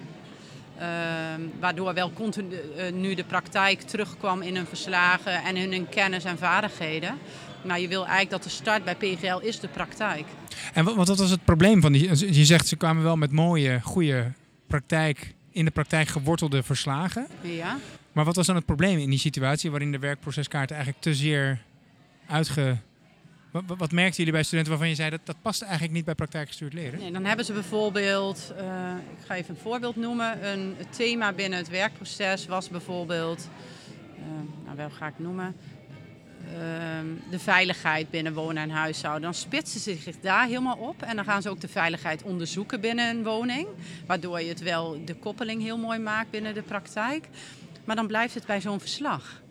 Ehm, 0.77 1.41
waardoor 1.59 1.93
wel 1.93 2.13
continu 2.13 2.55
eh, 2.77 2.91
nu 2.93 3.13
de 3.13 3.23
praktijk 3.23 3.81
terugkwam 3.81 4.41
in 4.41 4.55
hun 4.55 4.65
verslagen 4.65 5.43
en 5.43 5.55
in 5.55 5.71
hun 5.71 5.89
kennis 5.89 6.23
en 6.23 6.37
vaardigheden. 6.37 7.17
Maar 7.61 7.79
je 7.79 7.87
wil 7.87 7.99
eigenlijk 8.01 8.29
dat 8.29 8.43
de 8.43 8.49
start 8.49 8.83
bij 8.83 8.95
PGL 8.95 9.37
is 9.37 9.59
de 9.59 9.67
praktijk. 9.67 10.25
en 10.73 10.85
wat, 10.85 10.95
wat 10.95 11.17
was 11.17 11.29
het 11.29 11.45
probleem 11.45 11.81
van 11.81 11.91
die? 11.91 12.33
Je 12.35 12.45
zegt 12.45 12.67
ze 12.67 12.75
kwamen 12.75 13.03
wel 13.03 13.15
met 13.15 13.31
mooie, 13.31 13.79
goede 13.83 14.31
praktijk, 14.67 15.33
in 15.51 15.65
de 15.65 15.71
praktijk 15.71 16.07
gewortelde 16.07 16.63
verslagen. 16.63 17.27
Ja. 17.41 17.77
Maar 18.11 18.25
wat 18.25 18.35
was 18.35 18.45
dan 18.45 18.55
het 18.55 18.65
probleem 18.65 18.97
in 18.97 19.09
die 19.09 19.19
situatie 19.19 19.69
waarin 19.69 19.91
de 19.91 19.99
werkproceskaarten 19.99 20.75
eigenlijk 20.75 21.03
te 21.03 21.15
zeer 21.15 21.61
uitge... 22.27 22.77
Wat, 23.51 23.91
merkten 23.91 24.17
jullie 24.17 24.31
bij 24.31 24.43
studenten 24.43 24.71
waarvan 24.71 24.89
je 24.89 24.95
zei 24.95 25.09
dat 25.09 25.19
dat 25.23 25.41
past 25.41 25.61
eigenlijk 25.61 25.93
niet 25.93 26.05
bij 26.05 26.15
praktijkgestuurd 26.15 26.73
leren? 26.73 26.99
Nee, 26.99 27.11
dan 27.11 27.25
hebben 27.25 27.45
ze 27.45 27.53
bijvoorbeeld, 27.53 28.53
eh, 28.57 28.91
ik 29.17 29.25
ga 29.25 29.35
even 29.35 29.55
een 29.55 29.61
voorbeeld 29.61 29.95
noemen. 29.95 30.51
Een 30.51 30.75
thema 30.89 31.33
binnen 31.33 31.59
het 31.59 31.69
werkproces 31.69 32.45
was 32.45 32.69
bijvoorbeeld, 32.69 33.49
eh, 34.15 34.23
nou 34.65 34.77
wel 34.77 34.89
ga 34.89 35.07
ik 35.07 35.19
noemen, 35.19 35.55
ehm, 36.53 37.05
de 37.29 37.39
veiligheid 37.39 38.09
binnen 38.09 38.33
wonen 38.33 38.63
en 38.63 38.69
huishouden. 38.69 39.21
Dan 39.21 39.33
spitsen 39.33 39.79
ze 39.79 39.95
zich 39.95 40.19
daar 40.19 40.45
helemaal 40.45 40.77
op 40.77 41.01
en 41.01 41.15
dan 41.15 41.25
gaan 41.25 41.41
ze 41.41 41.49
ook 41.49 41.61
de 41.61 41.67
veiligheid 41.67 42.23
onderzoeken 42.23 42.81
binnen 42.81 43.09
een 43.09 43.23
woning. 43.23 43.67
Waardoor 44.05 44.41
je 44.41 44.49
het 44.49 44.61
wel 44.61 45.05
de 45.05 45.15
koppeling 45.15 45.61
heel 45.61 45.77
mooi 45.77 45.99
maakt 45.99 46.31
binnen 46.31 46.53
de 46.53 46.61
praktijk. 46.61 47.27
Maar 47.89 47.97
dan 47.97 48.07
blijft 48.07 48.33
het 48.33 48.45
bij 48.45 48.61
zo'n 48.61 48.79
verslag. 48.79 49.41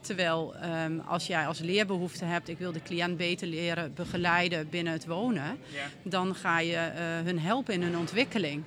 Terwijl 0.00 0.54
ehm, 0.54 0.98
als 0.98 1.26
jij 1.26 1.46
als 1.46 1.58
leerbehoefte 1.58 2.24
hebt, 2.24 2.48
ik 2.48 2.58
wil 2.58 2.72
de 2.72 2.82
cliënt 2.82 3.16
beter 3.16 3.46
leren 3.46 3.94
begeleiden 3.94 4.68
binnen 4.68 4.92
het 4.92 5.06
wonen, 5.06 5.58
dan 6.02 6.34
ga 6.34 6.60
je 6.60 6.76
eh, 6.76 7.02
hun 7.24 7.38
helpen 7.38 7.74
in 7.74 7.82
hun 7.82 7.96
ontwikkeling. 7.96 8.62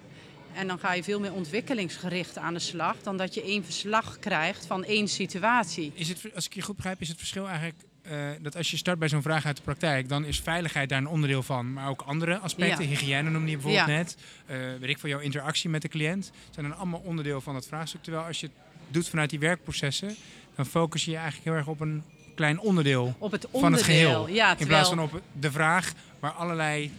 En 0.54 0.68
dan 0.68 0.80
ga 0.80 0.94
je 0.94 1.04
veel 1.04 1.20
meer 1.20 1.34
ontwikkelingsgericht 1.34 2.38
aan 2.38 2.54
de 2.54 2.60
slag 2.60 2.96
dan 3.02 3.18
dat 3.18 3.34
je 3.34 3.44
één 3.44 3.64
verslag 3.64 4.20
krijgt 4.20 4.66
van 4.66 4.84
één 4.84 5.08
situatie. 5.08 5.92
Is 5.96 6.10
het, 6.10 6.36
als 6.36 6.46
ik 6.46 6.54
je 6.54 6.62
goed 6.62 6.76
begrijp, 6.76 7.02
is 7.02 7.10
het 7.10 7.18
verschil 7.18 7.48
eigenlijk 7.48 7.82
eh, 8.02 8.18
dat 8.42 8.56
als 8.56 8.72
je 8.72 8.78
start 8.78 9.00
bij 9.00 9.08
zo'n 9.08 9.22
vraag 9.22 9.46
uit 9.46 9.56
de 9.56 9.62
praktijk, 9.62 10.10
dan 10.10 10.26
is 10.26 10.40
veiligheid 10.40 10.90
daar 10.90 10.98
een 10.98 11.08
onderdeel 11.08 11.44
van. 11.44 11.74
Maar 11.74 11.90
ook 11.90 12.02
andere 12.02 12.38
aspecten, 12.38 12.86
hygiëne 12.86 13.30
noemde 13.30 13.50
je 13.50 13.58
bijvoorbeeld 13.58 13.88
net. 13.88 14.18
Uh, 14.50 14.58
weet 14.80 14.90
ik 14.90 15.00
van 15.00 15.10
jouw 15.10 15.20
interactie 15.20 15.70
met 15.70 15.82
de 15.82 15.88
cliënt, 15.88 16.32
zijn 16.50 16.70
dan 16.70 16.78
allemaal 16.78 17.02
onderdeel 17.04 17.42
van 17.42 17.54
dat 17.54 17.68
vraagstuk. 17.68 18.04
Terwijl 18.04 18.26
als 18.26 18.40
je 18.40 18.46
het 18.46 18.56
doet 18.88 19.10
vanuit 19.10 19.30
die 19.30 19.40
werkprocessen, 19.40 20.16
dan 20.56 20.66
focus 20.66 21.06
je 21.06 21.12
je 21.12 21.18
eigenlijk 21.18 21.46
heel 21.46 21.56
erg 21.56 21.68
op 21.68 21.80
een 21.80 22.04
klein 22.36 22.60
onderdeel, 22.60 23.16
op 23.18 23.32
het 23.32 23.46
onderdeel 23.46 23.62
van 23.62 23.74
het 23.74 23.84
geheel. 23.84 24.28
Ja, 24.28 24.58
in 24.58 24.68
plaats 24.68 24.90
van 24.90 25.00
op 25.00 25.22
de 25.40 25.52
vraag 25.52 25.94
waar 26.20 26.32
allerlei 26.32 26.92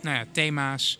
nou 0.00 0.16
ja, 0.16 0.24
thema's 0.32 0.98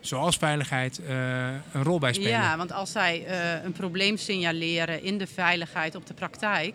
zoals 0.00 0.36
veiligheid, 0.36 1.00
uh, 1.08 1.46
een 1.72 1.82
rol 1.82 1.98
bij 1.98 2.12
spelen. 2.12 2.30
Ja, 2.30 2.56
want 2.56 2.72
als 2.72 2.92
zij 2.92 3.24
uh, 3.28 3.64
een 3.64 3.72
probleem 3.72 4.16
signaleren 4.16 5.02
in 5.02 5.18
de 5.18 5.26
veiligheid 5.26 5.94
op 5.94 6.06
de 6.06 6.14
praktijk, 6.14 6.74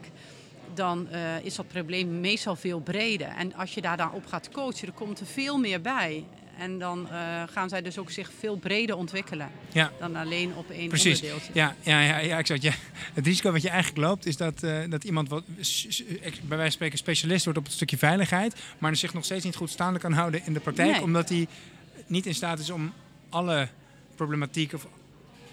dan 0.80 1.08
uh, 1.12 1.46
is 1.46 1.56
dat 1.56 1.68
probleem 1.68 2.20
meestal 2.20 2.56
veel 2.56 2.80
breder. 2.80 3.28
En 3.28 3.54
als 3.54 3.74
je 3.74 3.82
daar 3.82 3.98
dan 3.98 4.12
op 4.12 4.26
gaat 4.26 4.50
coachen, 4.52 4.86
dan 4.86 4.96
komt 4.96 5.20
er 5.20 5.26
veel 5.26 5.58
meer 5.58 5.82
bij. 5.82 6.26
En 6.58 6.80
dan 6.80 7.08
uh, 7.12 7.44
gaan 7.50 7.70
zij 7.70 7.82
dus 7.82 7.98
ook 7.98 8.12
zich 8.12 8.32
veel 8.40 8.56
breder 8.58 8.96
ontwikkelen 8.96 9.50
ja. 9.72 9.92
dan 10.00 10.16
alleen 10.16 10.56
op 10.56 10.70
één 10.70 10.88
Precies. 10.88 11.16
onderdeeltje. 11.16 11.52
Ja, 11.54 11.76
ja, 11.82 12.02
ja, 12.02 12.18
ja, 12.18 12.38
exact. 12.38 12.62
Ja. 12.62 12.74
Het 13.18 13.26
risico 13.26 13.52
wat 13.52 13.62
je 13.62 13.70
eigenlijk 13.70 14.08
loopt 14.08 14.26
is 14.26 14.38
dat, 14.38 14.64
uh, 14.64 14.80
dat 14.90 15.04
iemand 15.04 15.30
wat, 15.30 15.44
bij 15.46 15.64
wijze 16.48 16.48
van 16.48 16.72
spreken 16.72 16.98
specialist 16.98 17.44
wordt 17.44 17.60
op 17.60 17.66
het 17.66 17.74
stukje 17.74 17.98
veiligheid, 17.98 18.56
maar 18.78 18.96
zich 18.96 19.14
nog 19.14 19.26
steeds 19.26 19.46
niet 19.46 19.56
goed 19.56 19.70
staande 19.70 20.00
kan 20.00 20.14
houden 20.14 20.42
in 20.46 20.54
de 20.54 20.60
praktijk, 20.60 20.92
nee. 20.92 21.02
omdat 21.02 21.30
hij 21.30 21.48
niet 22.08 22.26
in 22.26 22.36
staat 22.36 22.60
is 22.60 22.70
om 22.70 22.94
alle 23.30 23.68
problematiek 24.16 24.74
of 24.74 24.88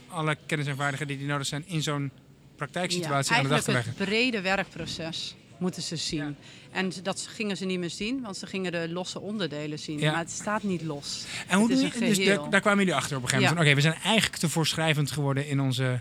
alle 0.08 0.36
kennis 0.46 0.66
en 0.66 0.76
vaardigheden 0.76 1.18
die 1.18 1.26
nodig 1.26 1.46
zijn 1.46 1.64
in 1.66 1.82
zo'n 1.82 2.10
praktijksituatie 2.56 3.32
ja, 3.32 3.38
aan 3.38 3.44
de 3.44 3.50
dag 3.50 3.62
te 3.62 3.72
leggen. 3.72 3.94
het 3.96 4.08
brede 4.08 4.40
werkproces 4.40 5.36
moeten 5.58 5.82
ze 5.82 5.96
zien. 5.96 6.18
Ja. 6.18 6.34
En 6.70 6.92
dat 7.02 7.26
gingen 7.30 7.56
ze 7.56 7.64
niet 7.64 7.78
meer 7.78 7.90
zien, 7.90 8.20
want 8.22 8.36
ze 8.36 8.46
gingen 8.46 8.72
de 8.72 8.88
losse 8.88 9.20
onderdelen 9.20 9.78
zien. 9.78 9.98
Ja. 9.98 10.10
Maar 10.10 10.20
het 10.20 10.30
staat 10.30 10.62
niet 10.62 10.82
los. 10.82 11.24
En 11.48 11.58
hoe 11.58 11.68
dus 11.68 12.24
daar, 12.24 12.50
daar, 12.50 12.60
kwamen 12.60 12.78
jullie 12.78 12.94
achter 12.94 13.16
op 13.16 13.22
een 13.22 13.28
gegeven 13.28 13.48
moment. 13.48 13.50
Oké, 13.52 13.60
okay, 13.60 13.74
we 13.74 13.80
zijn 13.80 13.94
eigenlijk 14.02 14.36
te 14.36 14.48
voorschrijvend 14.48 15.10
geworden 15.10 15.48
in 15.48 15.60
onze 15.60 16.00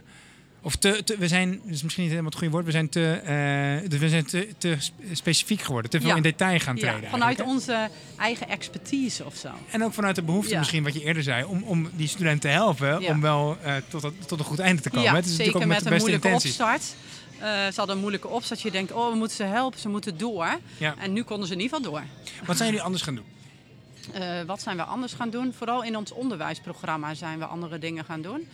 of 0.65 0.75
te, 0.75 1.03
te, 1.03 1.17
we 1.17 1.27
zijn, 1.27 1.61
dus 1.63 1.83
misschien 1.83 2.03
niet 2.03 2.11
helemaal 2.11 2.31
het 2.31 2.39
goede 2.39 2.53
woord, 2.53 2.65
we 2.65 2.71
zijn 2.71 2.89
te, 2.89 3.19
uh, 3.91 3.99
we 3.99 4.09
zijn 4.09 4.25
te, 4.25 4.47
te 4.57 4.77
specifiek 5.11 5.61
geworden, 5.61 5.91
te 5.91 5.99
veel 5.99 6.09
ja. 6.09 6.15
in 6.15 6.21
detail 6.21 6.59
gaan 6.59 6.75
treden. 6.75 7.01
Ja, 7.01 7.09
vanuit 7.09 7.41
onze 7.41 7.89
eigen 8.17 8.47
expertise 8.47 9.25
of 9.25 9.35
zo. 9.35 9.49
En 9.71 9.83
ook 9.83 9.93
vanuit 9.93 10.15
de 10.15 10.21
behoefte 10.21 10.51
ja. 10.51 10.59
misschien, 10.59 10.83
wat 10.83 10.93
je 10.93 11.03
eerder 11.03 11.23
zei, 11.23 11.43
om, 11.43 11.63
om 11.63 11.89
die 11.95 12.07
studenten 12.07 12.39
te 12.39 12.47
helpen 12.47 13.07
om 13.07 13.21
wel 13.21 13.57
uh, 13.65 13.75
tot, 13.87 14.11
tot 14.27 14.39
een 14.39 14.45
goed 14.45 14.59
einde 14.59 14.81
te 14.81 14.89
komen. 14.89 15.15
Het 15.15 15.25
is 15.25 15.35
zeker 15.35 15.55
ook 15.55 15.65
met, 15.65 15.67
met 15.67 15.83
de 15.83 15.89
een 15.89 15.97
moeilijke 15.97 16.27
opstart. 16.27 16.95
Uh, 17.35 17.41
ze 17.43 17.73
hadden 17.75 17.95
een 17.95 18.01
moeilijke 18.01 18.27
opstart. 18.27 18.61
Je 18.61 18.71
denkt, 18.71 18.91
oh, 18.91 19.11
we 19.11 19.17
moeten 19.17 19.37
ze 19.37 19.43
helpen, 19.43 19.79
ze 19.79 19.89
moeten 19.89 20.17
door. 20.17 20.59
En 20.97 21.13
nu 21.13 21.23
konden 21.23 21.47
ze 21.47 21.53
in 21.53 21.59
ieder 21.59 21.77
geval 21.77 21.91
door. 21.91 22.03
Wat 22.45 22.57
zijn 22.57 22.69
jullie 22.69 22.85
anders 22.85 23.03
gaan 23.03 23.15
doen? 23.15 23.25
Uh, 24.15 24.41
wat 24.51 24.61
zijn 24.61 24.77
we 24.77 24.83
anders 24.83 25.13
gaan 25.13 25.29
doen? 25.29 25.53
Vooral 25.57 25.83
in 25.83 25.97
ons 25.97 26.11
onderwijsprogramma 26.11 27.13
zijn 27.13 27.39
we 27.39 27.45
andere 27.45 27.79
dingen 27.79 28.05
gaan 28.05 28.21
doen. 28.21 28.47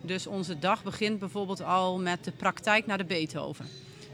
Dus 0.00 0.26
onze 0.26 0.58
dag 0.58 0.82
begint 0.82 1.18
bijvoorbeeld 1.18 1.62
al 1.62 1.98
met 1.98 2.24
de 2.24 2.32
praktijk 2.32 2.86
naar 2.86 2.98
de 2.98 3.04
Beethoven. 3.04 3.66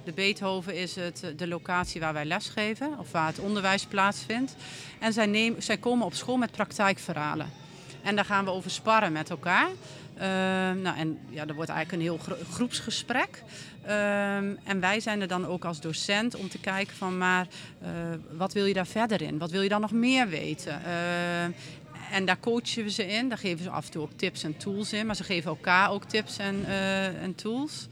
De 0.04 0.12
Beethoven 0.12 0.74
is 0.74 0.94
het, 0.96 1.32
de 1.36 1.48
locatie 1.48 2.00
waar 2.00 2.12
wij 2.12 2.24
lesgeven 2.24 2.98
of 2.98 3.12
waar 3.12 3.26
het 3.26 3.38
onderwijs 3.38 3.86
plaatsvindt. 3.86 4.56
En 5.00 5.12
zij, 5.12 5.54
zij 5.58 5.76
komen 5.76 6.06
op 6.06 6.14
school 6.14 6.36
met 6.36 6.50
praktijkverhalen. 6.50 7.50
En 8.02 8.16
daar 8.16 8.24
gaan 8.24 8.44
we 8.44 8.50
over 8.50 8.70
sparren 8.70 9.12
met 9.12 9.30
elkaar. 9.30 9.68
Uh, 10.16 10.22
nou, 10.82 10.96
en 10.96 11.18
ja, 11.28 11.46
er 11.46 11.54
wordt 11.54 11.70
eigenlijk 11.70 11.92
een 11.92 12.00
heel 12.00 12.36
groepsgesprek. 12.50 13.42
Uh, 13.86 14.36
en 14.36 14.80
wij 14.80 15.00
zijn 15.00 15.20
er 15.20 15.28
dan 15.28 15.46
ook 15.46 15.64
als 15.64 15.80
docent 15.80 16.34
om 16.34 16.48
te 16.48 16.58
kijken 16.58 16.96
van, 16.96 17.18
maar 17.18 17.46
uh, 17.82 17.88
wat 18.30 18.52
wil 18.52 18.64
je 18.64 18.74
daar 18.74 18.86
verder 18.86 19.22
in? 19.22 19.38
Wat 19.38 19.50
wil 19.50 19.62
je 19.62 19.68
dan 19.68 19.80
nog 19.80 19.92
meer 19.92 20.28
weten? 20.28 20.80
En 22.10 22.24
daar 22.24 22.40
coachen 22.40 22.84
we 22.84 22.90
ze 22.90 23.06
in. 23.06 23.28
Daar 23.28 23.38
geven 23.38 23.64
ze 23.64 23.70
af 23.70 23.84
en 23.84 23.90
toe 23.90 24.02
ook 24.02 24.12
tips 24.16 24.42
en 24.42 24.56
tools 24.56 24.92
in. 24.92 25.06
Maar 25.06 25.16
ze 25.16 25.24
geven 25.24 25.50
elkaar 25.50 25.90
ook 25.90 26.04
tips 26.04 26.38
en, 26.38 26.60
uh, 26.60 27.22
en 27.22 27.34
tools. 27.34 27.88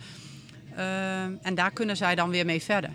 Uh, 0.77 1.23
en 1.23 1.55
daar 1.55 1.71
kunnen 1.71 1.97
zij 1.97 2.15
dan 2.15 2.31
weer 2.31 2.45
mee 2.45 2.63
verder. 2.63 2.91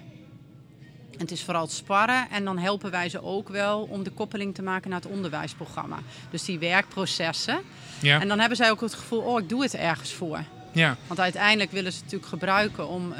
En 1.12 1.24
het 1.24 1.31
is 1.31 1.43
vooral 1.43 1.62
het 1.62 1.71
sparren. 1.71 2.29
En 2.29 2.43
dan 2.43 2.57
helpen 2.57 2.91
wij 2.91 3.09
ze 3.09 3.24
ook 3.24 3.50
wel 3.50 3.81
om 3.81 4.03
de 4.03 4.09
koppeling 4.09 4.55
te 4.55 4.62
maken 4.62 4.89
naar 4.89 5.00
het 5.00 5.09
onderwijsprogramma. 5.09 6.00
Dus 6.29 6.45
die 6.45 6.59
werkprocessen. 6.59 7.59
Ja. 8.01 8.21
En 8.21 8.27
dan 8.27 8.39
hebben 8.39 8.57
zij 8.57 8.71
ook 8.71 8.81
het 8.81 8.93
gevoel, 8.93 9.21
oh, 9.21 9.41
ik 9.41 9.50
doe 9.50 9.63
het 9.63 9.74
ergens 9.74 10.13
voor. 10.13 10.43
Ja. 10.71 10.97
Want 11.07 11.19
uiteindelijk 11.19 11.71
willen 11.71 11.91
ze 11.91 11.97
het 11.97 12.05
natuurlijk 12.05 12.31
gebruiken 12.31 12.88
om... 12.88 13.12
Uh... 13.12 13.17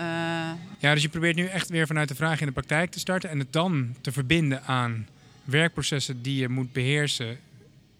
Ja, 0.80 0.94
dus 0.94 1.02
je 1.02 1.10
probeert 1.10 1.36
nu 1.36 1.46
echt 1.46 1.70
weer 1.70 1.88
vanuit 1.88 2.08
de 2.08 2.16
vraag 2.16 2.40
in 2.40 2.46
de 2.46 2.52
praktijk 2.52 2.92
te 2.92 3.00
starten... 3.00 3.30
en 3.30 3.40
het 3.40 3.54
dan 3.54 3.96
te 4.02 4.12
verbinden 4.12 4.64
aan 4.64 5.08
werkprocessen 5.44 6.22
die 6.22 6.40
je 6.40 6.50
moet 6.50 6.74
beheersen 6.74 7.38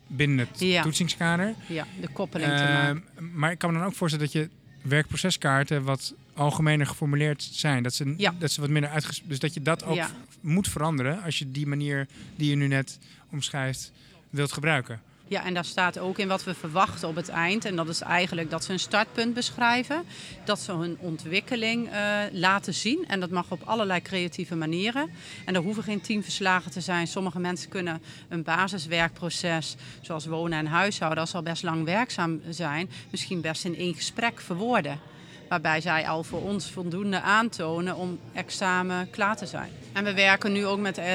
binnen 0.08 0.38
het 0.38 0.60
ja. 0.60 0.82
toetsingskader. 0.82 1.54
Ja, 1.68 1.88
de 2.02 2.08
koppeling 2.08 2.58
te 2.58 2.64
maken. 2.64 3.04
Maar 3.34 3.52
ik 3.52 3.58
kan 3.58 3.72
me 3.72 3.78
dan 3.78 3.88
ook 3.88 3.94
voorstellen 3.94 4.26
dat 4.26 4.34
je 4.34 4.50
werkproceskaarten 4.82 5.84
wat 5.84 6.14
algemener 6.34 6.88
geformuleerd 6.88 7.50
zijn. 7.52 7.84
Dat 7.84 7.94
ze, 7.94 8.14
ja. 8.18 8.34
dat 8.40 8.52
ze 8.52 8.62
wat 8.62 8.70
minder 8.70 8.90
uitges... 8.90 9.22
Dus 9.26 9.40
dat 9.40 9.54
je 9.54 9.62
dat 9.62 9.84
ook 9.84 9.96
ja. 9.96 10.10
moet 10.42 10.68
veranderen 10.68 11.22
als 11.24 11.40
je 11.40 11.52
die 11.52 11.68
manier 11.68 12.08
die 12.36 12.50
je 12.50 12.56
nu 12.56 12.68
net 12.68 13.00
omschrijft 13.32 13.92
wilt 14.30 14.52
gebruiken. 14.52 15.02
Ja, 15.30 15.46
en 15.46 15.54
daar 15.54 15.66
staat 15.66 16.00
ook 16.00 16.18
in 16.18 16.28
wat 16.28 16.44
we 16.44 16.54
verwachten 16.54 17.08
op 17.08 17.16
het 17.16 17.30
eind. 17.30 17.66
En 17.66 17.76
dat 17.76 17.88
is 17.88 18.02
eigenlijk 18.02 18.50
dat 18.50 18.64
ze 18.64 18.72
een 18.72 18.80
startpunt 18.80 19.34
beschrijven. 19.34 20.04
Dat 20.46 20.60
ze 20.60 20.72
hun 20.72 20.98
ontwikkeling 21.00 21.88
uh, 21.88 22.20
laten 22.32 22.74
zien. 22.74 23.06
En 23.08 23.20
dat 23.20 23.30
mag 23.30 23.52
op 23.52 23.62
allerlei 23.66 24.02
creatieve 24.02 24.56
manieren. 24.56 25.10
En 25.46 25.56
er 25.56 25.62
hoeven 25.62 25.84
geen 25.84 26.02
teamverslagen 26.02 26.72
te 26.72 26.82
zijn. 26.82 27.08
Sommige 27.08 27.40
mensen 27.40 27.70
kunnen 27.70 28.02
een 28.30 28.44
basiswerkproces, 28.44 29.76
zoals 30.02 30.26
wonen 30.26 30.60
en 30.60 30.66
huishouden, 30.66 31.20
als 31.20 31.30
ze 31.30 31.36
al 31.36 31.44
best 31.44 31.64
lang 31.64 31.86
werkzaam 31.86 32.42
zijn, 32.50 32.90
misschien 33.10 33.42
best 33.42 33.66
in 33.66 33.76
één 33.76 33.96
gesprek 33.96 34.40
verwoorden. 34.40 35.00
Waarbij 35.50 35.82
zij 35.82 36.08
al 36.08 36.24
voor 36.24 36.42
ons 36.42 36.72
voldoende 36.72 37.22
aantonen 37.22 37.96
om 37.96 38.20
examen 38.34 39.10
klaar 39.10 39.38
te 39.38 39.46
zijn. 39.46 39.72
En 39.94 40.04
we 40.04 40.14
werken 40.14 40.52
nu 40.52 40.66
ook 40.66 40.80
met, 40.80 40.98
uh, 40.98 41.06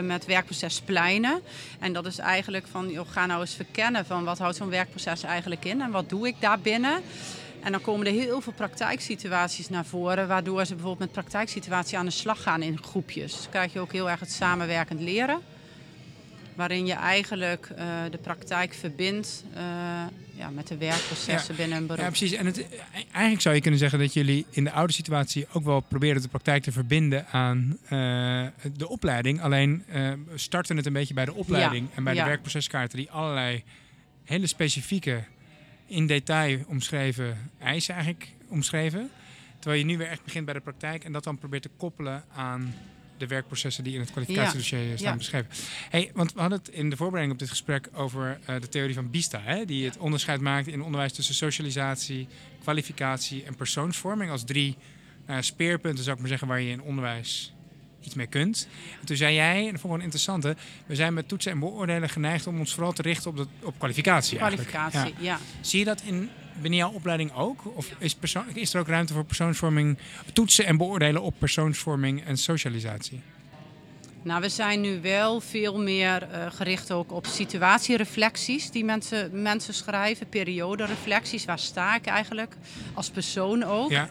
met 0.00 0.26
werkproces 0.26 0.80
pleinen. 0.80 1.40
En 1.78 1.92
dat 1.92 2.06
is 2.06 2.18
eigenlijk 2.18 2.66
van, 2.70 2.90
joh, 2.90 3.06
ga 3.10 3.26
nou 3.26 3.40
eens 3.40 3.54
verkennen 3.54 4.06
van 4.06 4.24
wat 4.24 4.38
houdt 4.38 4.56
zo'n 4.56 4.70
werkproces 4.70 5.22
eigenlijk 5.22 5.64
in 5.64 5.80
en 5.80 5.90
wat 5.90 6.08
doe 6.08 6.26
ik 6.26 6.36
daar 6.38 6.60
binnen. 6.60 7.02
En 7.62 7.72
dan 7.72 7.80
komen 7.80 8.06
er 8.06 8.12
heel 8.12 8.40
veel 8.40 8.52
praktijksituaties 8.52 9.68
naar 9.68 9.84
voren, 9.84 10.28
waardoor 10.28 10.64
ze 10.64 10.74
bijvoorbeeld 10.74 10.98
met 10.98 11.12
praktijksituaties 11.12 11.94
aan 11.94 12.04
de 12.04 12.10
slag 12.10 12.42
gaan 12.42 12.62
in 12.62 12.82
groepjes. 12.82 13.32
Dus 13.32 13.48
krijg 13.50 13.72
je 13.72 13.80
ook 13.80 13.92
heel 13.92 14.10
erg 14.10 14.20
het 14.20 14.32
samenwerkend 14.32 15.00
leren 15.00 15.40
waarin 16.60 16.86
je 16.86 16.92
eigenlijk 16.92 17.68
uh, 17.78 18.02
de 18.10 18.18
praktijk 18.18 18.74
verbindt 18.74 19.44
uh, 19.54 19.60
ja, 20.34 20.50
met 20.54 20.68
de 20.68 20.76
werkprocessen 20.76 21.54
ja, 21.54 21.60
binnen 21.60 21.78
een 21.78 21.86
beroep. 21.86 22.02
Ja, 22.02 22.08
precies. 22.08 22.32
En 22.32 22.46
het, 22.46 22.66
eigenlijk 22.92 23.40
zou 23.40 23.54
je 23.54 23.60
kunnen 23.60 23.80
zeggen 23.80 23.98
dat 23.98 24.12
jullie 24.12 24.46
in 24.50 24.64
de 24.64 24.70
oude 24.70 24.92
situatie 24.92 25.46
ook 25.52 25.64
wel 25.64 25.80
proberen 25.80 26.22
de 26.22 26.28
praktijk 26.28 26.62
te 26.62 26.72
verbinden 26.72 27.26
aan 27.26 27.78
uh, 27.84 27.90
de 28.76 28.88
opleiding. 28.88 29.42
Alleen 29.42 29.84
starten 30.34 30.76
het 30.76 30.86
een 30.86 30.92
beetje 30.92 31.14
bij 31.14 31.24
de 31.24 31.34
opleiding 31.34 31.88
ja, 31.90 31.96
en 31.96 32.04
bij 32.04 32.14
de 32.14 32.24
werkproceskaarten 32.24 32.98
die 32.98 33.10
allerlei 33.10 33.64
hele 34.24 34.46
specifieke, 34.46 35.24
in 35.86 36.06
detail 36.06 36.64
omschreven 36.66 37.50
eisen 37.58 37.94
eigenlijk 37.94 38.28
omschreven. 38.48 39.10
Terwijl 39.58 39.80
je 39.80 39.86
nu 39.86 39.98
weer 39.98 40.08
echt 40.08 40.24
begint 40.24 40.44
bij 40.44 40.54
de 40.54 40.60
praktijk 40.60 41.04
en 41.04 41.12
dat 41.12 41.24
dan 41.24 41.38
probeert 41.38 41.62
te 41.62 41.70
koppelen 41.76 42.24
aan 42.34 42.74
de 43.20 43.26
werkprocessen 43.26 43.84
die 43.84 43.94
in 43.94 44.00
het 44.00 44.10
kwalificatiedossier 44.10 44.82
ja. 44.82 44.96
staan 44.96 45.12
ja. 45.12 45.16
beschreven. 45.16 45.50
Hey, 45.90 46.10
want 46.14 46.32
we 46.32 46.40
hadden 46.40 46.58
het 46.58 46.68
in 46.68 46.90
de 46.90 46.96
voorbereiding 46.96 47.32
op 47.32 47.46
dit 47.46 47.50
gesprek 47.50 47.88
over 47.92 48.38
uh, 48.48 48.60
de 48.60 48.68
theorie 48.68 48.94
van 48.94 49.10
BISTA, 49.10 49.40
hè, 49.44 49.64
die 49.64 49.84
het 49.84 49.98
onderscheid 49.98 50.40
maakt 50.40 50.66
in 50.66 50.82
onderwijs 50.82 51.12
tussen 51.12 51.34
socialisatie, 51.34 52.28
kwalificatie 52.62 53.44
en 53.44 53.54
persoonsvorming 53.54 54.30
als 54.30 54.44
drie 54.44 54.76
uh, 55.30 55.36
speerpunten, 55.40 56.04
zou 56.04 56.14
ik 56.14 56.20
maar 56.20 56.30
zeggen, 56.30 56.48
waar 56.48 56.60
je 56.60 56.70
in 56.70 56.82
onderwijs 56.82 57.54
iets 58.04 58.14
mee 58.14 58.26
kunt. 58.26 58.68
En 59.00 59.06
toen 59.06 59.16
zei 59.16 59.34
jij, 59.34 59.66
en 59.66 59.70
dat 59.72 59.80
vond 59.80 59.82
ik 59.82 59.90
wel 59.90 60.00
interessant, 60.00 60.44
we 60.86 60.94
zijn 60.94 61.14
met 61.14 61.28
toetsen 61.28 61.52
en 61.52 61.58
beoordelen 61.58 62.08
geneigd 62.08 62.46
om 62.46 62.58
ons 62.58 62.74
vooral 62.74 62.92
te 62.92 63.02
richten 63.02 63.30
op, 63.30 63.36
de, 63.36 63.46
op 63.62 63.74
kwalificatie. 63.78 64.36
Kwalificatie, 64.36 64.98
ja. 64.98 65.14
ja. 65.18 65.38
Zie 65.60 65.78
je 65.78 65.84
dat 65.84 66.02
in 66.02 66.30
binnen 66.60 66.78
jouw 66.78 66.90
opleiding 66.90 67.34
ook? 67.34 67.76
Of 67.76 67.94
is, 67.98 68.16
is 68.54 68.74
er 68.74 68.80
ook 68.80 68.88
ruimte 68.88 69.12
voor 69.12 69.24
persoonsvorming, 69.24 69.98
toetsen 70.32 70.66
en 70.66 70.76
beoordelen 70.76 71.22
op 71.22 71.34
persoonsvorming 71.38 72.24
en 72.24 72.36
socialisatie? 72.36 73.20
Nou, 74.22 74.40
we 74.40 74.48
zijn 74.48 74.80
nu 74.80 75.00
wel 75.00 75.40
veel 75.40 75.78
meer 75.78 76.28
uh, 76.32 76.46
gericht 76.50 76.92
ook 76.92 77.12
op 77.12 77.26
situatiereflecties 77.26 78.70
die 78.70 78.84
mensen, 78.84 79.42
mensen 79.42 79.74
schrijven, 79.74 80.28
periodereflecties. 80.28 81.44
Waar 81.44 81.58
sta 81.58 81.94
ik 81.94 82.06
eigenlijk 82.06 82.54
als 82.94 83.10
persoon 83.10 83.62
ook? 83.62 83.90
Ja. 83.90 84.10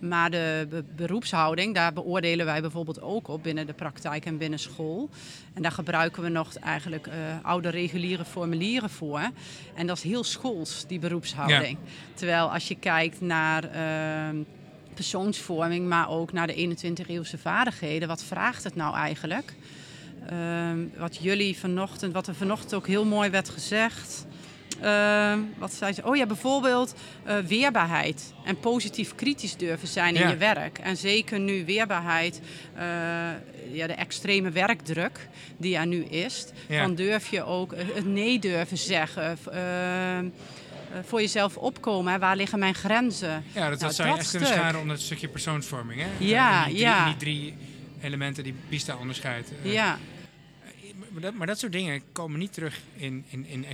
Maar 0.00 0.30
de 0.30 0.66
be- 0.70 0.84
beroepshouding, 0.96 1.74
daar 1.74 1.92
beoordelen 1.92 2.46
wij 2.46 2.60
bijvoorbeeld 2.60 3.02
ook 3.02 3.28
op 3.28 3.42
binnen 3.42 3.66
de 3.66 3.72
praktijk 3.72 4.24
en 4.24 4.38
binnen 4.38 4.58
school. 4.58 5.08
En 5.54 5.62
daar 5.62 5.72
gebruiken 5.72 6.22
we 6.22 6.28
nog 6.28 6.54
eigenlijk 6.54 7.06
eh, 7.06 7.14
oude 7.42 7.68
reguliere 7.68 8.24
formulieren 8.24 8.90
voor. 8.90 9.30
En 9.74 9.86
dat 9.86 9.96
is 9.96 10.02
heel 10.02 10.24
schools, 10.24 10.84
die 10.86 10.98
beroepshouding. 10.98 11.78
Terwijl 12.14 12.52
als 12.52 12.68
je 12.68 12.74
kijkt 12.74 13.20
naar 13.20 13.64
ehm, 13.64 14.36
persoonsvorming, 14.94 15.88
maar 15.88 16.08
ook 16.08 16.32
naar 16.32 16.46
de 16.46 16.76
21-eeuwse 16.76 17.38
vaardigheden, 17.38 18.08
wat 18.08 18.24
vraagt 18.24 18.64
het 18.64 18.74
nou 18.74 18.94
eigenlijk? 18.94 19.54
Ehm, 20.28 20.78
wat 20.96 21.16
jullie 21.16 21.58
vanochtend, 21.58 22.12
wat 22.12 22.26
er 22.26 22.34
vanochtend 22.34 22.74
ook 22.74 22.86
heel 22.86 23.04
mooi 23.04 23.30
werd 23.30 23.48
gezegd. 23.48 24.26
Ehm, 24.82 25.38
wat 25.58 25.72
zei 25.72 25.92
ze? 25.92 26.02
Oh 26.04 26.16
ja, 26.16 26.26
bijvoorbeeld 26.26 26.94
eh, 27.24 27.36
weerbaarheid 27.38 28.32
en 28.44 28.58
positief 28.60 29.14
kritisch 29.14 29.56
durven 29.56 29.88
zijn 29.88 30.14
in 30.14 30.20
Ja. 30.20 30.28
je 30.28 30.36
werk. 30.36 30.78
En 30.78 30.96
zeker 30.96 31.40
nu 31.40 31.64
weerbaarheid, 31.64 32.40
eh, 32.74 32.82
ja, 33.72 33.86
de 33.86 33.92
extreme 33.92 34.50
werkdruk 34.50 35.28
die 35.56 35.76
er 35.76 35.86
nu 35.86 36.04
is. 36.04 36.46
Ja. 36.68 36.82
Dan 36.82 36.94
durf 36.94 37.30
je 37.30 37.42
ook 37.44 37.72
eh, 37.72 37.84
het 37.94 38.06
nee 38.06 38.38
durven 38.38 38.78
zeggen. 38.78 39.38
eh, 39.52 40.18
voor 41.06 41.20
jezelf 41.20 41.56
opkomen. 41.56 42.12
Hè. 42.12 42.18
Waar 42.18 42.36
liggen 42.36 42.58
mijn 42.58 42.74
grenzen? 42.74 43.44
Ja, 43.52 43.70
dat, 43.70 43.80
dat 43.80 43.94
zou 43.94 44.08
je 44.08 44.14
dat 44.14 44.22
echt 44.22 44.30
kunnen 44.30 44.48
scharen 44.48 44.80
onder 44.80 44.96
het 44.96 45.04
stukje 45.04 45.28
persoonsvorming. 45.28 46.00
Hè? 46.00 46.06
Ja, 46.18 46.64
die 46.64 46.72
drie, 46.74 46.84
ja. 46.84 47.04
Die 47.04 47.16
drie 47.16 47.54
elementen 48.02 48.44
die 48.44 48.54
Pista 48.68 48.96
onderscheidt. 48.96 49.50
Eh, 49.64 49.72
Ja, 49.72 49.98
dat, 51.20 51.34
maar 51.34 51.46
dat 51.46 51.58
soort 51.58 51.72
dingen 51.72 52.02
komen 52.12 52.38
niet 52.38 52.52
terug 52.52 52.80
in, 52.96 53.24
in, 53.30 53.46
in 53.46 53.64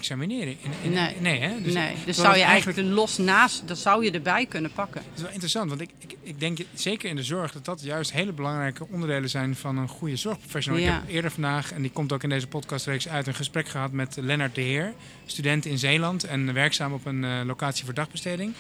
in- 0.83 0.93
Nee. 0.93 1.17
nee 1.21 1.41
hè? 1.41 1.61
nee. 1.61 1.95
Dus 2.05 2.17
zou 2.17 2.37
je 2.37 2.43
eigenlijk 2.43 2.89
los 2.89 3.19
naast, 3.19 3.69
dat 3.69 3.79
zou 3.79 4.05
je 4.05 4.11
erbij 4.11 4.47
kunnen 4.47 4.73
pakken. 4.73 5.01
Het 5.01 5.15
is 5.17 5.23
wel 5.23 5.31
interessant, 5.31 5.69
want 5.69 5.81
ik, 5.81 5.91
ik, 5.99 6.17
ik 6.23 6.41
denk 6.41 6.59
zeker 6.75 7.09
in 7.11 7.17
de 7.17 7.23
zorg 7.23 7.53
dat 7.53 7.65
dat 7.65 7.83
juist 7.83 8.13
hele 8.13 8.33
belangrijke 8.33 8.87
onderdelen 8.91 9.31
zijn 9.31 9.57
van 9.57 9.79
een 9.79 9.89
goede 9.89 10.17
zorgprofessional. 10.17 10.81
Ik 10.81 10.87
heb 10.87 11.09
eerder 11.09 11.31
vandaag, 11.31 11.73
en 11.73 11.83
die 11.83 11.91
komt 11.91 12.13
ook 12.13 12.23
in 12.23 12.29
deze 12.29 12.47
podcastreeks 12.47 13.09
uit, 13.09 13.27
een 13.27 13.35
gesprek 13.35 13.69
gehad 13.69 13.93
met 13.93 14.17
Lennart 14.21 14.55
de 14.55 14.61
Heer, 14.61 14.95
student 15.27 15.65
in 15.65 15.79
Zeeland 15.79 16.25
en 16.25 16.53
werkzaam 16.53 16.93
op 16.93 17.07
een 17.07 17.25
eh, 17.25 17.41
locatie 17.45 17.85
voor 17.85 17.95
dagbesteding. 17.95 18.53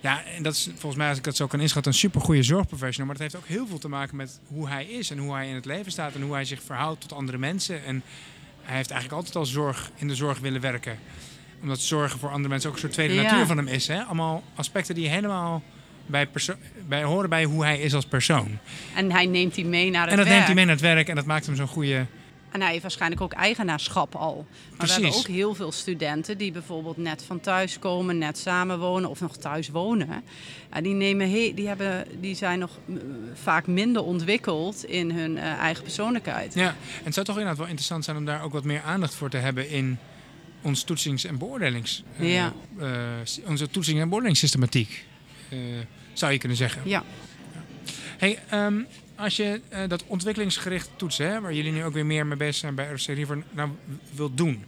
Ja, 0.00 0.24
en 0.24 0.42
dat 0.42 0.54
is 0.54 0.64
volgens 0.70 0.96
mij, 0.96 1.08
als 1.08 1.18
ik 1.18 1.24
dat 1.24 1.36
zo 1.36 1.46
kan 1.46 1.60
inschatten, 1.60 1.92
een 1.92 1.98
supergoeie 1.98 2.42
zorgprofessional. 2.42 3.06
Maar 3.06 3.16
dat 3.20 3.32
heeft 3.32 3.44
ook 3.44 3.48
heel 3.56 3.66
veel 3.66 3.78
te 3.78 3.88
maken 3.88 4.16
met 4.16 4.40
hoe 4.46 4.68
hij 4.68 4.84
is 4.84 5.10
en 5.10 5.18
hoe 5.18 5.34
hij 5.34 5.48
in 5.48 5.54
het 5.54 5.64
leven 5.64 5.92
staat 5.92 6.14
en 6.14 6.22
hoe 6.22 6.32
hij 6.32 6.44
zich 6.44 6.62
verhoudt 6.62 7.00
tot 7.00 7.12
andere 7.12 7.38
mensen. 7.38 7.84
En 7.84 8.02
hij 8.62 8.76
heeft 8.76 8.90
eigenlijk 8.90 9.20
altijd 9.20 9.36
al 9.36 9.46
zorg 9.46 9.90
in 9.96 10.08
de 10.08 10.14
zorg 10.14 10.38
willen 10.38 10.60
werken. 10.60 10.98
Omdat 11.62 11.80
zorgen 11.80 12.18
voor 12.18 12.28
andere 12.30 12.48
mensen 12.48 12.68
ook 12.68 12.74
een 12.74 12.80
soort 12.82 12.92
tweede 12.92 13.14
Ja. 13.14 13.22
natuur 13.22 13.46
van 13.46 13.56
hem 13.56 13.66
is. 13.68 13.86
Hè? 13.88 14.02
Allemaal 14.02 14.42
aspecten 14.54 14.94
die 14.94 15.08
helemaal 15.08 15.62
bij 16.06 16.28
bij, 16.88 17.02
horen 17.04 17.28
bij 17.28 17.44
hoe 17.44 17.64
hij 17.64 17.78
is 17.80 17.94
als 17.94 18.04
persoon. 18.06 18.58
En 18.94 19.12
hij 19.12 19.26
neemt 19.26 19.54
die 19.54 19.64
mee 19.66 19.90
naar 19.90 20.02
het 20.02 20.10
En 20.10 20.16
dat 20.16 20.24
werk. 20.26 20.36
neemt 20.36 20.46
hij 20.46 20.54
mee 20.54 20.64
naar 20.64 20.74
het 20.74 20.84
werk 20.84 21.08
en 21.08 21.14
dat 21.14 21.24
maakt 21.26 21.46
hem 21.46 21.56
zo'n 21.56 21.66
goede... 21.66 22.06
En 22.50 22.60
hij 22.60 22.70
heeft 22.70 22.82
waarschijnlijk 22.82 23.20
ook 23.20 23.32
eigenaarschap 23.32 24.14
al. 24.14 24.46
Maar 24.76 24.86
we 24.86 24.92
hebben 24.92 25.12
ook 25.14 25.26
heel 25.26 25.54
veel 25.54 25.72
studenten 25.72 26.38
die 26.38 26.52
bijvoorbeeld 26.52 26.96
net 26.96 27.22
van 27.22 27.40
thuis 27.40 27.78
komen, 27.78 28.18
net 28.18 28.38
samenwonen 28.38 29.10
of 29.10 29.20
nog 29.20 29.36
thuis 29.36 29.68
wonen. 29.68 30.08
En 30.70 30.82
die, 30.82 30.94
nemen 30.94 31.30
he- 31.30 31.52
die, 31.54 31.66
hebben, 31.68 32.06
die 32.20 32.34
zijn 32.34 32.58
nog 32.58 32.78
vaak 33.34 33.66
minder 33.66 34.02
ontwikkeld 34.02 34.84
in 34.84 35.10
hun 35.10 35.38
eh, 35.38 35.44
eigen 35.52 35.82
persoonlijkheid. 35.82 36.54
Ja, 36.54 36.68
en 36.68 37.04
het 37.04 37.14
zou 37.14 37.26
toch 37.26 37.34
inderdaad 37.34 37.58
wel 37.58 37.66
interessant 37.66 38.04
zijn 38.04 38.16
om 38.16 38.24
daar 38.24 38.42
ook 38.42 38.52
wat 38.52 38.64
meer 38.64 38.82
aandacht 38.82 39.14
voor 39.14 39.30
te 39.30 39.36
hebben 39.36 39.70
in 39.70 39.98
ons 40.62 40.82
toetsings- 40.82 41.24
en 41.24 41.38
beoordelings... 41.38 42.02
eh, 42.18 42.34
Ja. 42.34 42.52
eh, 42.78 42.88
onze 43.46 43.68
toetsing- 43.70 44.00
en 44.00 44.08
beoordelingssystematiek, 44.08 45.04
zou 46.12 46.32
je 46.32 46.38
kunnen 46.38 46.56
zeggen. 46.58 46.82
Ja. 46.84 47.02
Hey, 48.18 48.38
ehm, 48.48 48.80
als 49.18 49.36
je 49.36 49.60
eh, 49.68 49.88
dat 49.88 50.04
ontwikkelingsgericht 50.06 50.90
toetsen, 50.96 51.28
hè, 51.30 51.40
waar 51.40 51.54
jullie 51.54 51.72
nu 51.72 51.84
ook 51.84 51.92
weer 51.92 52.06
meer 52.06 52.26
mee 52.26 52.36
bezig 52.36 52.54
zijn 52.54 52.74
bij 52.74 52.92
RC 52.92 53.06
River, 53.06 53.42
nou 53.50 53.70
wilt 54.14 54.36
doen. 54.36 54.64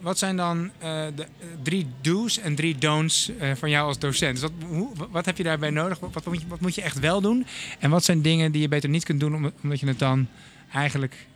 Wat 0.00 0.18
zijn 0.18 0.36
dan 0.36 0.70
eh, 0.78 1.06
de 1.16 1.22
eh, 1.22 1.28
drie 1.62 1.86
do's 2.00 2.38
en 2.38 2.54
drie 2.54 2.78
don'ts 2.78 3.30
van 3.54 3.70
jou 3.70 3.86
als 3.86 3.98
docent? 3.98 4.32
Dus 4.32 4.42
wat, 4.42 4.52
hoe, 4.68 4.88
wat 5.10 5.24
heb 5.26 5.36
je 5.36 5.42
daarbij 5.42 5.70
nodig? 5.70 5.98
Wat, 5.98 6.26
moet 6.26 6.40
je, 6.40 6.46
wat 6.48 6.60
moet 6.60 6.74
je 6.74 6.82
echt 6.82 6.98
wel 6.98 7.20
doen? 7.20 7.46
En 7.78 7.90
wat 7.90 8.04
zijn 8.04 8.22
dingen 8.22 8.52
die 8.52 8.60
je 8.60 8.68
beter 8.68 8.88
niet 8.88 9.04
kunt 9.04 9.20
doen 9.20 9.34
om- 9.34 9.52
omdat 9.62 9.80
je 9.80 9.86
het 9.86 9.98
dan 9.98 10.26
eigenlijk 10.72 11.26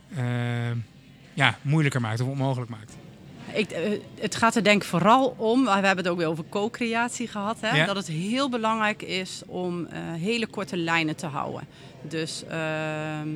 ja, 1.33 1.57
moeilijker 1.61 2.01
maakt 2.01 2.21
of 2.21 2.27
onmogelijk 2.27 2.71
maakt? 2.71 2.93
Ik, 3.55 3.71
eh, 3.71 3.91
het 4.19 4.35
gaat 4.35 4.55
er 4.55 4.63
denk 4.63 4.81
ik 4.81 4.87
vooral 4.87 5.35
om, 5.37 5.63
we 5.63 5.69
hebben 5.71 5.97
het 5.97 6.07
ook 6.07 6.17
weer 6.17 6.27
over 6.27 6.43
co-creatie 6.49 7.27
gehad, 7.27 7.57
hè, 7.61 7.75
Ja. 7.77 7.85
dat 7.85 7.95
het 7.95 8.07
heel 8.07 8.49
belangrijk 8.49 9.01
is 9.01 9.41
om 9.45 9.85
eh, 9.85 9.99
hele 10.13 10.47
korte 10.47 10.77
lijnen 10.77 11.15
te 11.15 11.25
houden. 11.25 11.67
Dus 12.01 12.43
ehm, 12.43 13.27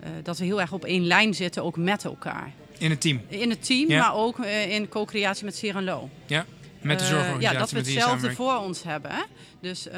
eh, 0.00 0.10
dat 0.22 0.38
we 0.38 0.44
heel 0.44 0.60
erg 0.60 0.72
op 0.72 0.84
één 0.84 1.06
lijn 1.06 1.34
zitten, 1.34 1.64
ook 1.64 1.76
met 1.76 2.04
elkaar. 2.04 2.52
In 2.78 2.90
het 2.90 3.00
team, 3.00 3.20
In 3.28 3.50
het 3.50 3.66
team, 3.66 3.88
Ja. 3.90 4.00
maar 4.00 4.14
ook 4.14 4.38
in 4.68 4.88
co-creatie 4.88 5.44
met 5.44 5.56
Serenlo. 5.56 6.08
ja? 6.26 6.44
Met 6.80 6.98
de 6.98 7.04
zorgorganisatie. 7.04 7.52
ja, 7.54 7.58
dat 7.58 7.70
we 7.70 7.78
hetzelfde 7.78 8.32
voor 8.34 8.56
ons 8.56 8.82
hebben. 8.82 9.10
Hè? 9.10 9.22
Dus, 9.60 9.88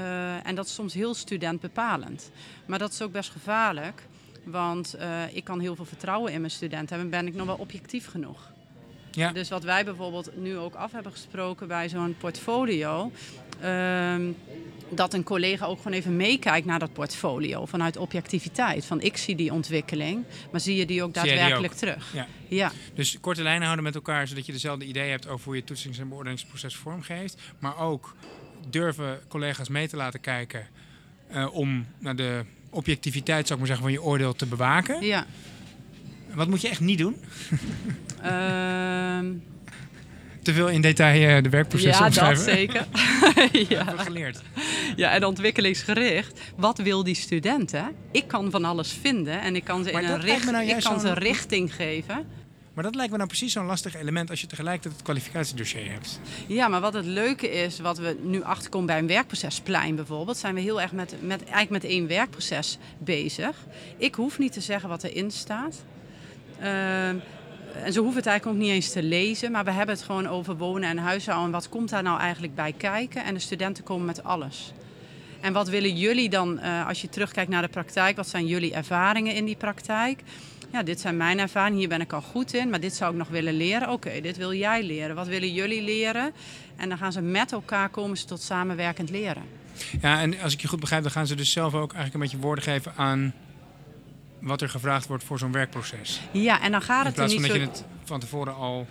en 0.42 0.54
dat 0.54 0.66
is 0.66 0.74
soms 0.74 0.94
heel 0.94 1.14
studentbepalend. 1.14 2.30
Maar 2.66 2.78
dat 2.78 2.92
is 2.92 3.02
ook 3.02 3.12
best 3.12 3.30
gevaarlijk. 3.30 4.02
Want 4.44 4.96
ik 5.32 5.44
kan 5.44 5.60
heel 5.60 5.76
veel 5.76 5.84
vertrouwen 5.84 6.32
in 6.32 6.40
mijn 6.40 6.52
studenten 6.52 6.88
hebben. 6.88 7.10
Ben 7.10 7.26
ik 7.26 7.34
nog 7.34 7.46
wel 7.46 7.56
objectief 7.56 8.06
genoeg? 8.10 8.50
Ja. 9.18 9.32
Dus 9.32 9.48
wat 9.48 9.62
wij 9.64 9.84
bijvoorbeeld 9.84 10.30
nu 10.36 10.56
ook 10.56 10.74
af 10.74 10.92
hebben 10.92 11.12
gesproken 11.12 11.68
bij 11.68 11.88
zo'n 11.88 12.16
portfolio. 12.18 13.12
ehm, 13.60 14.22
dat 14.90 15.14
een 15.14 15.22
collega 15.22 15.66
ook 15.66 15.76
gewoon 15.76 15.92
even 15.92 16.16
meekijkt 16.16 16.66
naar 16.66 16.78
dat 16.78 16.92
portfolio 16.92 17.66
vanuit 17.66 17.96
objectiviteit. 17.96 18.84
Van 18.84 19.00
ik 19.00 19.16
zie 19.16 19.36
die 19.36 19.52
ontwikkeling, 19.52 20.24
maar 20.52 20.60
zie 20.60 20.76
je 20.76 20.86
die 20.86 21.02
ook 21.02 21.14
die 21.14 21.22
daadwerkelijk 21.22 21.72
ook? 21.72 21.78
terug? 21.78 22.12
Ja. 22.14 22.26
ja. 22.48 22.72
Dus 22.94 23.20
korte 23.20 23.42
lijnen 23.42 23.62
houden 23.62 23.84
met 23.84 23.94
elkaar, 23.94 24.28
zodat 24.28 24.46
je 24.46 24.52
dezelfde 24.52 24.84
idee 24.84 25.10
hebt 25.10 25.28
over 25.28 25.44
hoe 25.44 25.56
je 25.56 25.64
toetsings- 25.64 25.98
en 25.98 26.08
beoordelingsproces 26.08 26.76
vormgeeft. 26.76 27.36
Maar 27.58 27.78
ook 27.78 28.14
durven 28.68 29.20
collega's 29.28 29.68
mee 29.68 29.88
te 29.88 29.96
laten 29.96 30.20
kijken 30.20 30.66
eh, 31.28 31.54
om 31.54 31.86
naar 31.98 32.16
de 32.16 32.44
objectiviteit, 32.70 33.46
zou 33.46 33.60
ik 33.60 33.66
maar 33.66 33.76
zeggen, 33.76 33.84
van 33.84 33.92
je 33.92 34.02
oordeel 34.02 34.32
te 34.34 34.46
bewaken. 34.46 35.06
ja. 35.06 35.26
Wat 36.38 36.48
moet 36.48 36.60
je 36.60 36.68
echt 36.68 36.80
niet 36.80 36.98
doen? 36.98 37.16
Ehm, 38.22 39.26
Te 40.42 40.52
veel 40.52 40.68
in 40.68 40.80
detail 40.80 41.36
eh, 41.36 41.42
de 41.42 41.48
werkprocessen 41.48 42.04
ja, 42.04 42.10
dat 42.10 42.28
omschrijven. 42.28 42.44
zeker. 42.44 42.86
ja. 43.76 43.84
heb 43.84 43.94
ik 43.94 44.00
geleerd. 44.00 44.42
ja, 44.96 45.10
en 45.10 45.24
ontwikkelingsgericht. 45.24 46.40
Wat 46.56 46.78
wil 46.78 47.04
die 47.04 47.14
student? 47.14 47.72
Hè? 47.72 47.82
Ik 48.12 48.28
kan 48.28 48.50
van 48.50 48.64
alles 48.64 48.92
vinden 49.00 49.40
en 49.40 49.56
ik 49.56 49.64
kan 49.64 49.84
ze, 49.84 49.92
Maar 49.92 50.02
in 50.02 50.08
een 50.08 50.14
dat 50.14 50.24
richt, 50.24 50.50
nou 50.50 50.66
ik 50.68 50.80
kan 50.80 51.00
ze 51.00 51.12
richting 51.12 51.74
geven. 51.74 52.26
Maar 52.74 52.84
dat 52.84 52.94
lijkt 52.94 53.10
me 53.10 53.16
nou 53.16 53.28
precies 53.28 53.52
zo'n 53.52 53.66
lastig 53.66 53.94
element 53.94 54.30
als 54.30 54.40
je 54.40 54.46
tegelijkertijd 54.46 54.94
het 54.94 55.02
kwalificatiedossier 55.02 55.90
hebt. 55.90 56.20
Ja, 56.46 56.68
maar 56.68 56.80
wat 56.80 56.94
het 56.94 57.04
leuke 57.04 57.50
is, 57.50 57.80
wat 57.80 57.98
we 57.98 58.16
nu 58.22 58.42
achterkomen 58.42 58.86
bij 58.86 58.98
een 58.98 59.06
werkprocesplein 59.06 59.94
bijvoorbeeld, 59.96 60.36
zijn 60.36 60.54
we 60.54 60.60
heel 60.60 60.80
erg 60.80 60.92
met, 60.92 61.14
met, 61.20 61.40
eigenlijk 61.44 61.70
met 61.70 61.84
één 61.84 62.06
werkproces 62.06 62.78
bezig. 62.98 63.56
Ik 63.96 64.14
hoef 64.14 64.38
niet 64.38 64.52
te 64.52 64.60
zeggen 64.60 64.88
wat 64.88 65.04
erin 65.04 65.30
staat. 65.30 65.84
Ehm, 66.60 67.16
en 67.84 67.92
ze 67.92 68.00
hoeven 68.00 68.16
het 68.16 68.26
eigenlijk 68.26 68.46
ook 68.46 68.64
niet 68.64 68.74
eens 68.74 68.92
te 68.92 69.02
lezen, 69.02 69.50
maar 69.50 69.64
we 69.64 69.70
hebben 69.70 69.94
het 69.94 70.04
gewoon 70.04 70.28
over 70.28 70.56
wonen 70.56 70.88
en 70.88 70.98
huishouden. 70.98 71.46
En 71.46 71.52
wat 71.52 71.68
komt 71.68 71.88
daar 71.88 72.02
nou 72.02 72.20
eigenlijk 72.20 72.54
bij 72.54 72.72
kijken? 72.72 73.24
En 73.24 73.34
de 73.34 73.40
studenten 73.40 73.84
komen 73.84 74.06
met 74.06 74.24
alles. 74.24 74.72
En 75.40 75.52
wat 75.52 75.68
willen 75.68 75.96
jullie 75.96 76.28
dan, 76.28 76.58
eh, 76.58 76.86
als 76.86 77.00
je 77.00 77.08
terugkijkt 77.08 77.50
naar 77.50 77.62
de 77.62 77.68
praktijk, 77.68 78.16
wat 78.16 78.28
zijn 78.28 78.46
jullie 78.46 78.74
ervaringen 78.74 79.34
in 79.34 79.44
die 79.44 79.56
praktijk? 79.56 80.22
Ja, 80.72 80.82
dit 80.82 81.00
zijn 81.00 81.16
mijn 81.16 81.38
ervaringen, 81.38 81.78
hier 81.78 81.88
ben 81.88 82.00
ik 82.00 82.12
al 82.12 82.20
goed 82.20 82.54
in, 82.54 82.70
maar 82.70 82.80
dit 82.80 82.94
zou 82.94 83.12
ik 83.12 83.18
nog 83.18 83.28
willen 83.28 83.56
leren. 83.56 83.90
Oké, 83.90 84.20
dit 84.20 84.36
wil 84.36 84.52
jij 84.52 84.82
leren. 84.82 85.16
Wat 85.16 85.26
willen 85.26 85.52
jullie 85.52 85.82
leren? 85.82 86.32
En 86.76 86.88
dan 86.88 86.98
gaan 86.98 87.12
ze 87.12 87.20
met 87.20 87.52
elkaar 87.52 87.88
komen 87.88 88.16
ze 88.16 88.24
tot 88.24 88.42
samenwerkend 88.42 89.10
leren. 89.10 89.42
Ja, 90.00 90.20
en 90.20 90.40
als 90.40 90.52
ik 90.52 90.60
je 90.60 90.68
goed 90.68 90.80
begrijp, 90.80 91.02
dan 91.02 91.12
gaan 91.12 91.26
ze 91.26 91.34
dus 91.34 91.52
zelf 91.52 91.74
ook 91.74 91.92
eigenlijk 91.92 92.14
een 92.14 92.20
beetje 92.20 92.46
woorden 92.46 92.64
geven 92.64 92.92
aan 92.96 93.34
wat 94.40 94.62
er 94.62 94.68
gevraagd 94.68 95.06
wordt 95.06 95.24
voor 95.24 95.38
zo'n 95.38 95.52
werkproces. 95.52 96.20
Ja, 96.30 96.60
en 96.60 96.72
dan 96.72 96.82
gaat 96.82 97.00
In 97.00 97.06
het 97.06 97.18
er 97.18 97.24
plaats 97.24 97.32
niet 97.32 97.40
van 97.46 97.50
zo... 97.50 97.58
dat 97.66 97.76
je 97.76 97.82
het 97.82 97.92
van 98.04 98.20
tevoren 98.20 98.54
al 98.54 98.86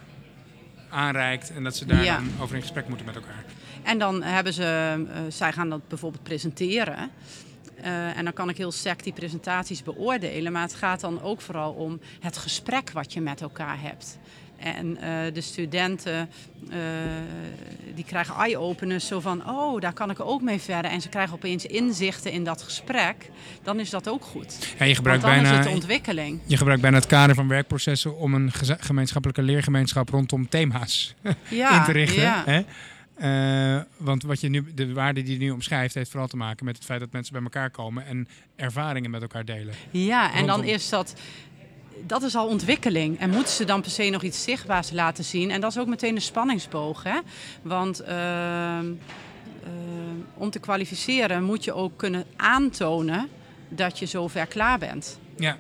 aanreikt 0.90 1.54
en 1.54 1.64
dat 1.64 1.76
ze 1.76 1.86
daar 1.86 2.04
Ja. 2.04 2.16
dan 2.16 2.30
over 2.42 2.56
in 2.56 2.62
gesprek 2.62 2.88
moeten 2.88 3.06
met 3.06 3.16
elkaar. 3.16 3.44
En 3.84 4.00
dan 4.00 4.24
hebben 4.24 4.54
ze, 4.54 4.64
eh, 5.14 5.22
zij 5.30 5.54
gaan 5.54 5.70
dat 5.70 5.88
bijvoorbeeld 5.88 6.24
presenteren. 6.24 7.10
Eh, 7.82 8.18
en 8.18 8.24
dan 8.24 8.34
kan 8.34 8.50
ik 8.50 8.58
heel 8.58 8.72
sec 8.72 9.04
die 9.04 9.14
presentaties 9.14 9.84
beoordelen. 9.84 10.52
Maar 10.52 10.62
het 10.62 10.74
gaat 10.76 11.00
dan 11.00 11.22
ook 11.22 11.42
vooral 11.42 11.72
om 11.74 12.00
het 12.20 12.38
gesprek 12.38 12.92
wat 12.92 13.14
je 13.14 13.22
met 13.22 13.42
elkaar 13.42 13.82
hebt. 13.82 14.18
En 14.58 14.98
eh, 14.98 15.34
de 15.34 15.41
studenten 15.41 16.30
eh, 16.70 16.78
die 17.96 18.06
krijgen 18.06 18.36
eye-openers 18.36 19.08
zo 19.08 19.20
van, 19.20 19.50
oh, 19.50 19.82
daar 19.82 19.93
kan 19.93 20.10
ik 20.10 20.20
ook 20.20 20.41
mee 20.41 20.60
verder. 20.60 20.91
En 20.91 21.02
ze 21.02 21.10
krijgen 21.10 21.34
opeens 21.34 21.65
inzichten 21.65 22.32
in 22.32 22.43
dat 22.43 22.62
gesprek. 22.62 23.30
Dan 23.63 23.80
is 23.80 23.89
dat 23.89 24.10
ook 24.10 24.24
goed. 24.24 24.58
Ja, 24.60 24.67
je 24.67 24.78
Want 24.78 24.96
gebruikt 24.96 25.22
dan 25.22 25.32
is 25.32 25.41
bijna, 25.41 25.56
het 25.56 25.67
de 25.67 25.74
ontwikkeling. 25.74 26.39
je 26.46 26.58
gebruikt 26.58 26.82
bijna 26.82 26.98
het 26.98 27.08
kader 27.08 27.36
van 27.36 27.48
werkprocessen 27.48 28.17
om 28.17 28.34
een 28.34 28.52
gemeenschappelijke 28.80 29.41
leergemeenschap 29.41 30.10
rondom 30.10 30.50
thema's 30.50 31.15
Ja, 31.50 31.78
in 31.80 31.84
te 31.84 31.91
richten. 31.91 32.22
ja. 32.22 32.43
Hè? 32.46 32.62
Eh, 33.17 33.82
want 33.98 34.24
wat 34.24 34.41
je 34.41 34.50
nu, 34.50 34.74
de 34.74 34.93
waarde 34.93 35.24
die 35.24 35.34
je 35.34 35.39
nu 35.39 35.50
omschrijft, 35.52 35.93
heeft 35.93 36.10
vooral 36.10 36.28
te 36.28 36.38
maken 36.38 36.65
met 36.65 36.76
het 36.76 36.86
feit 36.86 37.00
dat 37.00 37.12
mensen 37.12 37.34
bij 37.34 37.41
elkaar 37.41 37.70
komen 37.70 38.06
en 38.06 38.28
ervaringen 38.56 39.10
met 39.10 39.22
elkaar 39.22 39.46
delen. 39.46 39.74
Ja, 39.91 40.34
en 40.34 40.46
dan 40.46 40.63
is 40.63 40.89
dat. 40.89 41.15
Dat 42.06 42.24
is 42.24 42.36
al 42.36 42.48
ontwikkeling. 42.48 43.20
En 43.20 43.30
moeten 43.30 43.54
ze 43.54 43.66
dan 43.66 43.82
per 43.82 43.92
se 43.92 44.10
nog 44.10 44.24
iets 44.24 44.44
zichtbaars 44.44 44.92
laten 44.92 45.24
zien? 45.24 45.52
En 45.52 45.62
dat 45.62 45.72
is 45.72 45.78
ook 45.78 45.88
meteen 45.88 46.16
de 46.16 46.22
spanningsboog. 46.22 47.04
Hè? 47.04 47.20
Want 47.62 48.00
ehm, 48.00 48.16
ehm, 48.16 48.94
om 50.34 50.50
te 50.50 50.60
kwalificeren 50.60 51.44
moet 51.44 51.64
je 51.64 51.74
ook 51.74 51.98
kunnen 51.98 52.26
aantonen 52.36 53.30
dat 53.70 54.00
je 54.00 54.06
zover 54.06 54.46
klaar 54.46 54.80
bent. 54.80 55.20
Ja, 55.36 55.58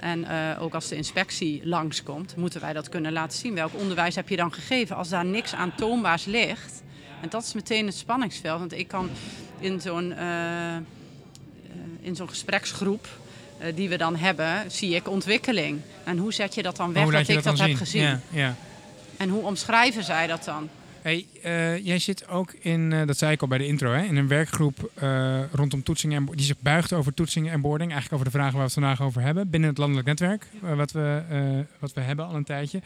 En 0.00 0.24
eh, 0.24 0.62
ook 0.62 0.74
als 0.74 0.88
de 0.88 0.96
inspectie 0.96 1.66
langskomt, 1.66 2.36
moeten 2.36 2.60
wij 2.60 2.72
dat 2.72 2.88
kunnen 2.88 3.12
laten 3.12 3.38
zien. 3.38 3.54
Welk 3.54 3.74
onderwijs 3.74 4.14
heb 4.14 4.28
je 4.28 4.36
dan 4.36 4.52
gegeven? 4.52 4.96
Als 4.96 5.08
daar 5.08 5.24
niks 5.24 5.54
aantoonbaars 5.54 6.24
ligt. 6.24 6.82
En 7.20 7.28
dat 7.28 7.42
is 7.42 7.54
meteen 7.54 7.86
het 7.86 7.94
spanningsveld. 7.94 8.58
Want 8.58 8.72
ik 8.72 8.88
kan 8.88 9.10
in 9.58 9.80
zo'n 9.80 10.12
eh, 10.12 10.76
eh, 10.76 10.82
in 12.00 12.16
zo'n 12.16 12.28
gespreksgroep 12.28 13.08
die 13.74 13.88
we 13.88 13.96
dan 13.96 14.16
hebben, 14.16 14.70
zie 14.70 14.94
ik 14.94 15.08
ontwikkeling. 15.08 15.80
En 16.04 16.18
hoe 16.18 16.32
zet 16.32 16.54
je 16.54 16.62
dat 16.62 16.76
dan 16.76 16.92
weg 16.92 17.10
dat, 17.10 17.28
ik 17.28 17.42
dat 17.42 17.58
heb 17.58 17.68
zien? 17.68 17.76
gezien? 17.76 18.02
Ja, 18.02 18.20
ja. 18.30 18.54
En 19.16 19.28
hoe 19.28 19.42
omschrijven 19.42 20.04
zij 20.04 20.26
dat 20.26 20.44
dan? 20.44 20.68
Hey, 21.02 21.26
eh, 21.42 21.84
jij 21.84 21.98
zit 21.98 22.28
ook 22.28 22.52
in, 22.52 22.92
eh, 22.92 23.06
dat 23.06 23.18
zei 23.18 23.32
ik 23.32 23.42
al 23.42 23.48
bij 23.48 23.58
de 23.58 23.66
intro, 23.66 23.92
hè, 23.92 24.02
in 24.02 24.16
een 24.16 24.28
werkgroep 24.28 24.90
eh, 24.94 25.52
rondom 25.52 25.82
toetsingen 25.82 26.16
en 26.16 26.36
die 26.36 26.46
zich 26.46 26.60
buigt 26.60 26.92
over 26.92 27.14
toetsingen 27.14 27.52
en 27.52 27.60
boarding. 27.60 27.90
Eigenlijk 27.90 28.22
over 28.22 28.32
de 28.32 28.38
vragen 28.38 28.58
waar 28.58 28.66
we 28.66 28.72
het 28.72 28.82
vandaag 28.82 29.02
over 29.02 29.22
hebben 29.22 29.50
binnen 29.50 29.68
het 29.68 29.78
landelijk 29.78 30.06
netwerk, 30.06 30.46
eh, 30.62 30.76
wat, 30.76 30.92
we, 30.92 31.22
eh, 31.28 31.40
wat 31.78 31.92
we 31.92 32.00
hebben 32.00 32.26
al 32.26 32.34
een 32.34 32.44
tijdje. 32.44 32.80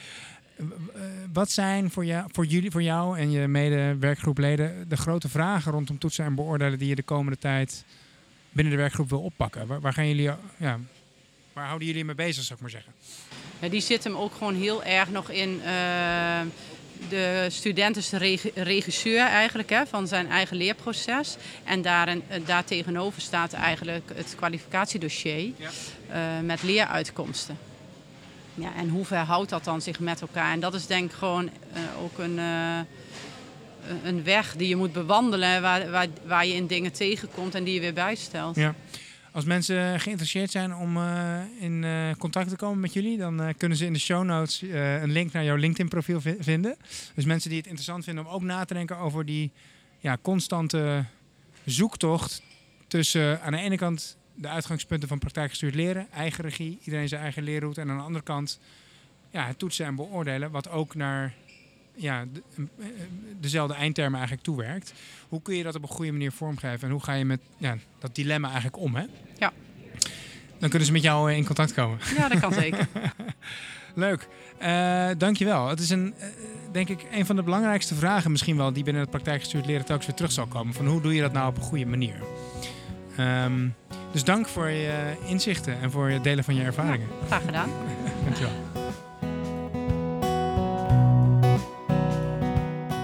Eh, 0.61 0.65
eh, 0.67 1.03
wat 1.33 1.51
zijn 1.51 1.91
voor 1.91 2.05
jou, 2.05 2.29
voor, 2.33 2.47
jullie, 2.47 2.71
voor 2.71 2.83
jou 2.83 3.19
en 3.19 3.31
je 3.31 3.47
mede-werkgroepleden 3.47 4.89
de 4.89 4.97
grote 4.97 5.29
vragen 5.29 5.73
rondom 5.73 5.99
toetsen 5.99 6.25
en 6.25 6.35
beoordelen 6.35 6.79
die 6.79 6.89
je 6.89 6.95
de 6.95 7.03
komende 7.03 7.39
tijd 7.39 7.85
binnen 8.53 8.73
de 8.75 8.79
werkgroep 8.81 9.09
wil 9.11 9.21
oppakken? 9.21 9.67
Waar, 9.67 9.81
waar 9.81 9.93
gaan 9.93 10.09
jullie, 10.09 10.31
ja, 10.57 10.79
waar 11.53 11.67
houden 11.67 11.87
jullie 11.89 12.05
mee 12.05 12.15
bezig, 12.15 12.43
zou 12.45 12.55
ik 12.55 12.61
maar 12.61 12.71
zeggen? 12.71 12.93
Ja, 13.61 13.69
die 13.69 13.81
zit 13.81 14.05
hem 14.05 14.17
ook 14.17 14.33
gewoon 14.35 14.55
heel 14.55 14.85
erg 14.85 15.11
nog 15.11 15.31
in. 15.31 15.61
eh, 15.65 16.41
de 17.09 17.47
student 17.51 17.97
is 17.97 18.09
de 18.09 18.17
reg- 18.17 18.55
regisseur 18.55 19.27
eigenlijk 19.27 19.71
hè, 19.71 19.87
van 19.87 20.09
zijn 20.09 20.29
eigen 20.31 20.57
leerproces. 20.57 21.37
En 21.65 21.83
daarin, 21.83 22.23
eh, 22.29 22.41
daartegenover 22.47 23.21
staat 23.23 23.53
eigenlijk 23.53 24.11
het 24.15 24.35
kwalificatiedossier 24.37 25.53
Ja. 25.57 25.71
eh, 26.09 26.21
met 26.45 26.63
leeruitkomsten. 26.63 27.59
Ja, 28.55 28.75
en 28.77 28.89
hoe 28.89 29.05
verhoudt 29.05 29.51
dat 29.51 29.65
dan 29.65 29.81
zich 29.83 30.01
met 30.01 30.21
elkaar? 30.21 30.53
En 30.53 30.61
dat 30.61 30.75
is 30.75 30.87
denk 30.87 31.11
ik 31.11 31.17
gewoon 31.17 31.51
ook 32.03 32.19
een, 32.19 32.39
een 34.05 34.25
weg 34.25 34.57
die 34.57 34.69
je 34.69 34.77
moet 34.77 34.93
bewandelen, 34.93 35.63
waar, 35.63 35.91
waar, 35.91 36.07
waar 36.27 36.47
je 36.47 36.55
in 36.55 36.67
dingen 36.67 36.93
tegenkomt 36.93 37.55
en 37.55 37.65
die 37.65 37.75
je 37.75 37.81
weer 37.81 37.95
bijstelt. 37.95 38.57
Ja. 38.57 38.75
Als 39.33 39.45
mensen 39.45 40.01
geïnteresseerd 40.01 40.51
zijn 40.51 40.75
om 40.75 40.97
eh, 40.97 41.41
in 41.59 41.85
eh, 41.85 42.11
contact 42.19 42.49
te 42.49 42.57
komen 42.57 42.81
met 42.81 42.93
jullie, 42.93 43.19
dan 43.19 43.43
eh, 43.43 43.49
kunnen 43.57 43.79
ze 43.79 43.87
in 43.87 43.93
de 43.93 43.99
show 43.99 44.25
notes 44.25 44.63
een 44.73 45.13
link 45.13 45.33
naar 45.33 45.45
jouw 45.45 45.57
LinkedIn-profiel 45.57 46.21
vi- 46.21 46.37
vinden. 46.39 46.77
Dus 47.15 47.25
mensen 47.25 47.49
die 47.49 47.59
het 47.59 47.67
interessant 47.67 48.05
vinden 48.05 48.27
om 48.27 48.33
ook 48.33 48.43
na 48.43 48.65
te 48.65 48.75
denken 48.75 48.97
over 48.97 49.27
die 49.27 49.51
ja, 49.99 50.19
constante 50.23 51.05
zoektocht 51.65 52.43
tussen 52.89 53.43
aan 53.43 53.53
de 53.53 53.59
ene 53.59 53.77
kant 53.77 54.17
de 54.35 54.49
uitgangspunten 54.49 55.09
van 55.09 55.19
praktijkgestuurd 55.19 55.75
leren, 55.75 56.07
eigen 56.13 56.45
regie, 56.45 56.79
iedereen 56.85 57.09
zijn 57.09 57.23
eigen 57.23 57.43
leerroute, 57.43 57.81
en 57.81 57.91
aan 57.91 57.97
de 57.97 58.03
andere 58.03 58.25
kant 58.25 58.61
ja, 59.31 59.47
het 59.47 59.59
toetsen 59.59 59.87
en 59.87 59.95
beoordelen, 59.95 60.51
wat 60.51 60.71
ook 60.71 60.95
naar 60.95 61.35
ja, 62.01 62.25
de- 62.33 62.43
eh, 62.79 62.87
dezelfde 63.41 63.75
eindtermen 63.75 64.15
eigenlijk 64.19 64.43
toewerkt. 64.47 64.93
Hoe 65.29 65.43
kun 65.43 65.57
je 65.57 65.63
dat 65.63 65.75
op 65.75 65.83
een 65.83 65.89
goede 65.89 66.13
manier 66.13 66.33
vormgeven 66.33 66.81
en 66.89 66.91
hoe 66.91 67.03
ga 67.03 67.13
je 67.13 67.25
met 67.25 67.41
ja, 67.59 67.77
dat 67.99 68.15
dilemma 68.15 68.47
eigenlijk 68.49 68.79
om? 68.79 68.95
Hè? 68.95 69.05
Ja. 69.39 69.53
Dan 70.59 70.69
kunnen 70.69 70.87
ze 70.87 70.93
met 70.93 71.03
jou 71.03 71.31
eh, 71.31 71.37
in 71.37 71.45
contact 71.47 71.75
komen. 71.75 71.99
Ja, 72.17 72.29
dat 72.29 72.41
kan 72.41 72.53
zeker. 72.53 72.89
Leuk. 73.95 74.29
Eh 74.59 75.09
dankjewel. 75.19 75.69
Het 75.69 75.81
is 75.81 75.91
een, 75.91 76.15
eh, 76.19 76.27
denk 76.73 76.89
ik, 76.89 77.07
een 77.11 77.27
van 77.27 77.37
de 77.37 77.43
belangrijkste 77.43 77.95
vragen 77.95 78.31
misschien 78.31 78.57
wel 78.57 78.73
die 78.73 78.85
binnen 78.85 79.03
het 79.03 79.11
praktijkgestuurd 79.11 79.67
leren 79.67 79.85
telkens 79.85 80.07
weer 80.07 80.17
terug 80.17 80.33
zal 80.33 80.47
komen. 80.47 80.75
Van 80.75 80.87
hoe 80.87 81.01
doe 81.01 81.15
je 81.15 81.21
dat 81.21 81.33
nou 81.33 81.49
op 81.49 81.57
een 81.57 81.63
goede 81.63 81.87
manier? 81.87 82.15
Ehm, 83.17 83.69
dus 84.13 84.25
dank 84.25 84.49
voor 84.49 84.69
je 84.69 85.15
inzichten 85.27 85.81
en 85.81 85.91
voor 85.91 86.09
het 86.09 86.25
delen 86.25 86.45
van 86.45 86.55
je 86.55 86.63
ervaringen. 86.63 87.09
Graag 87.27 87.45
gedaan. 87.45 87.71
Dankjewel. 88.25 88.80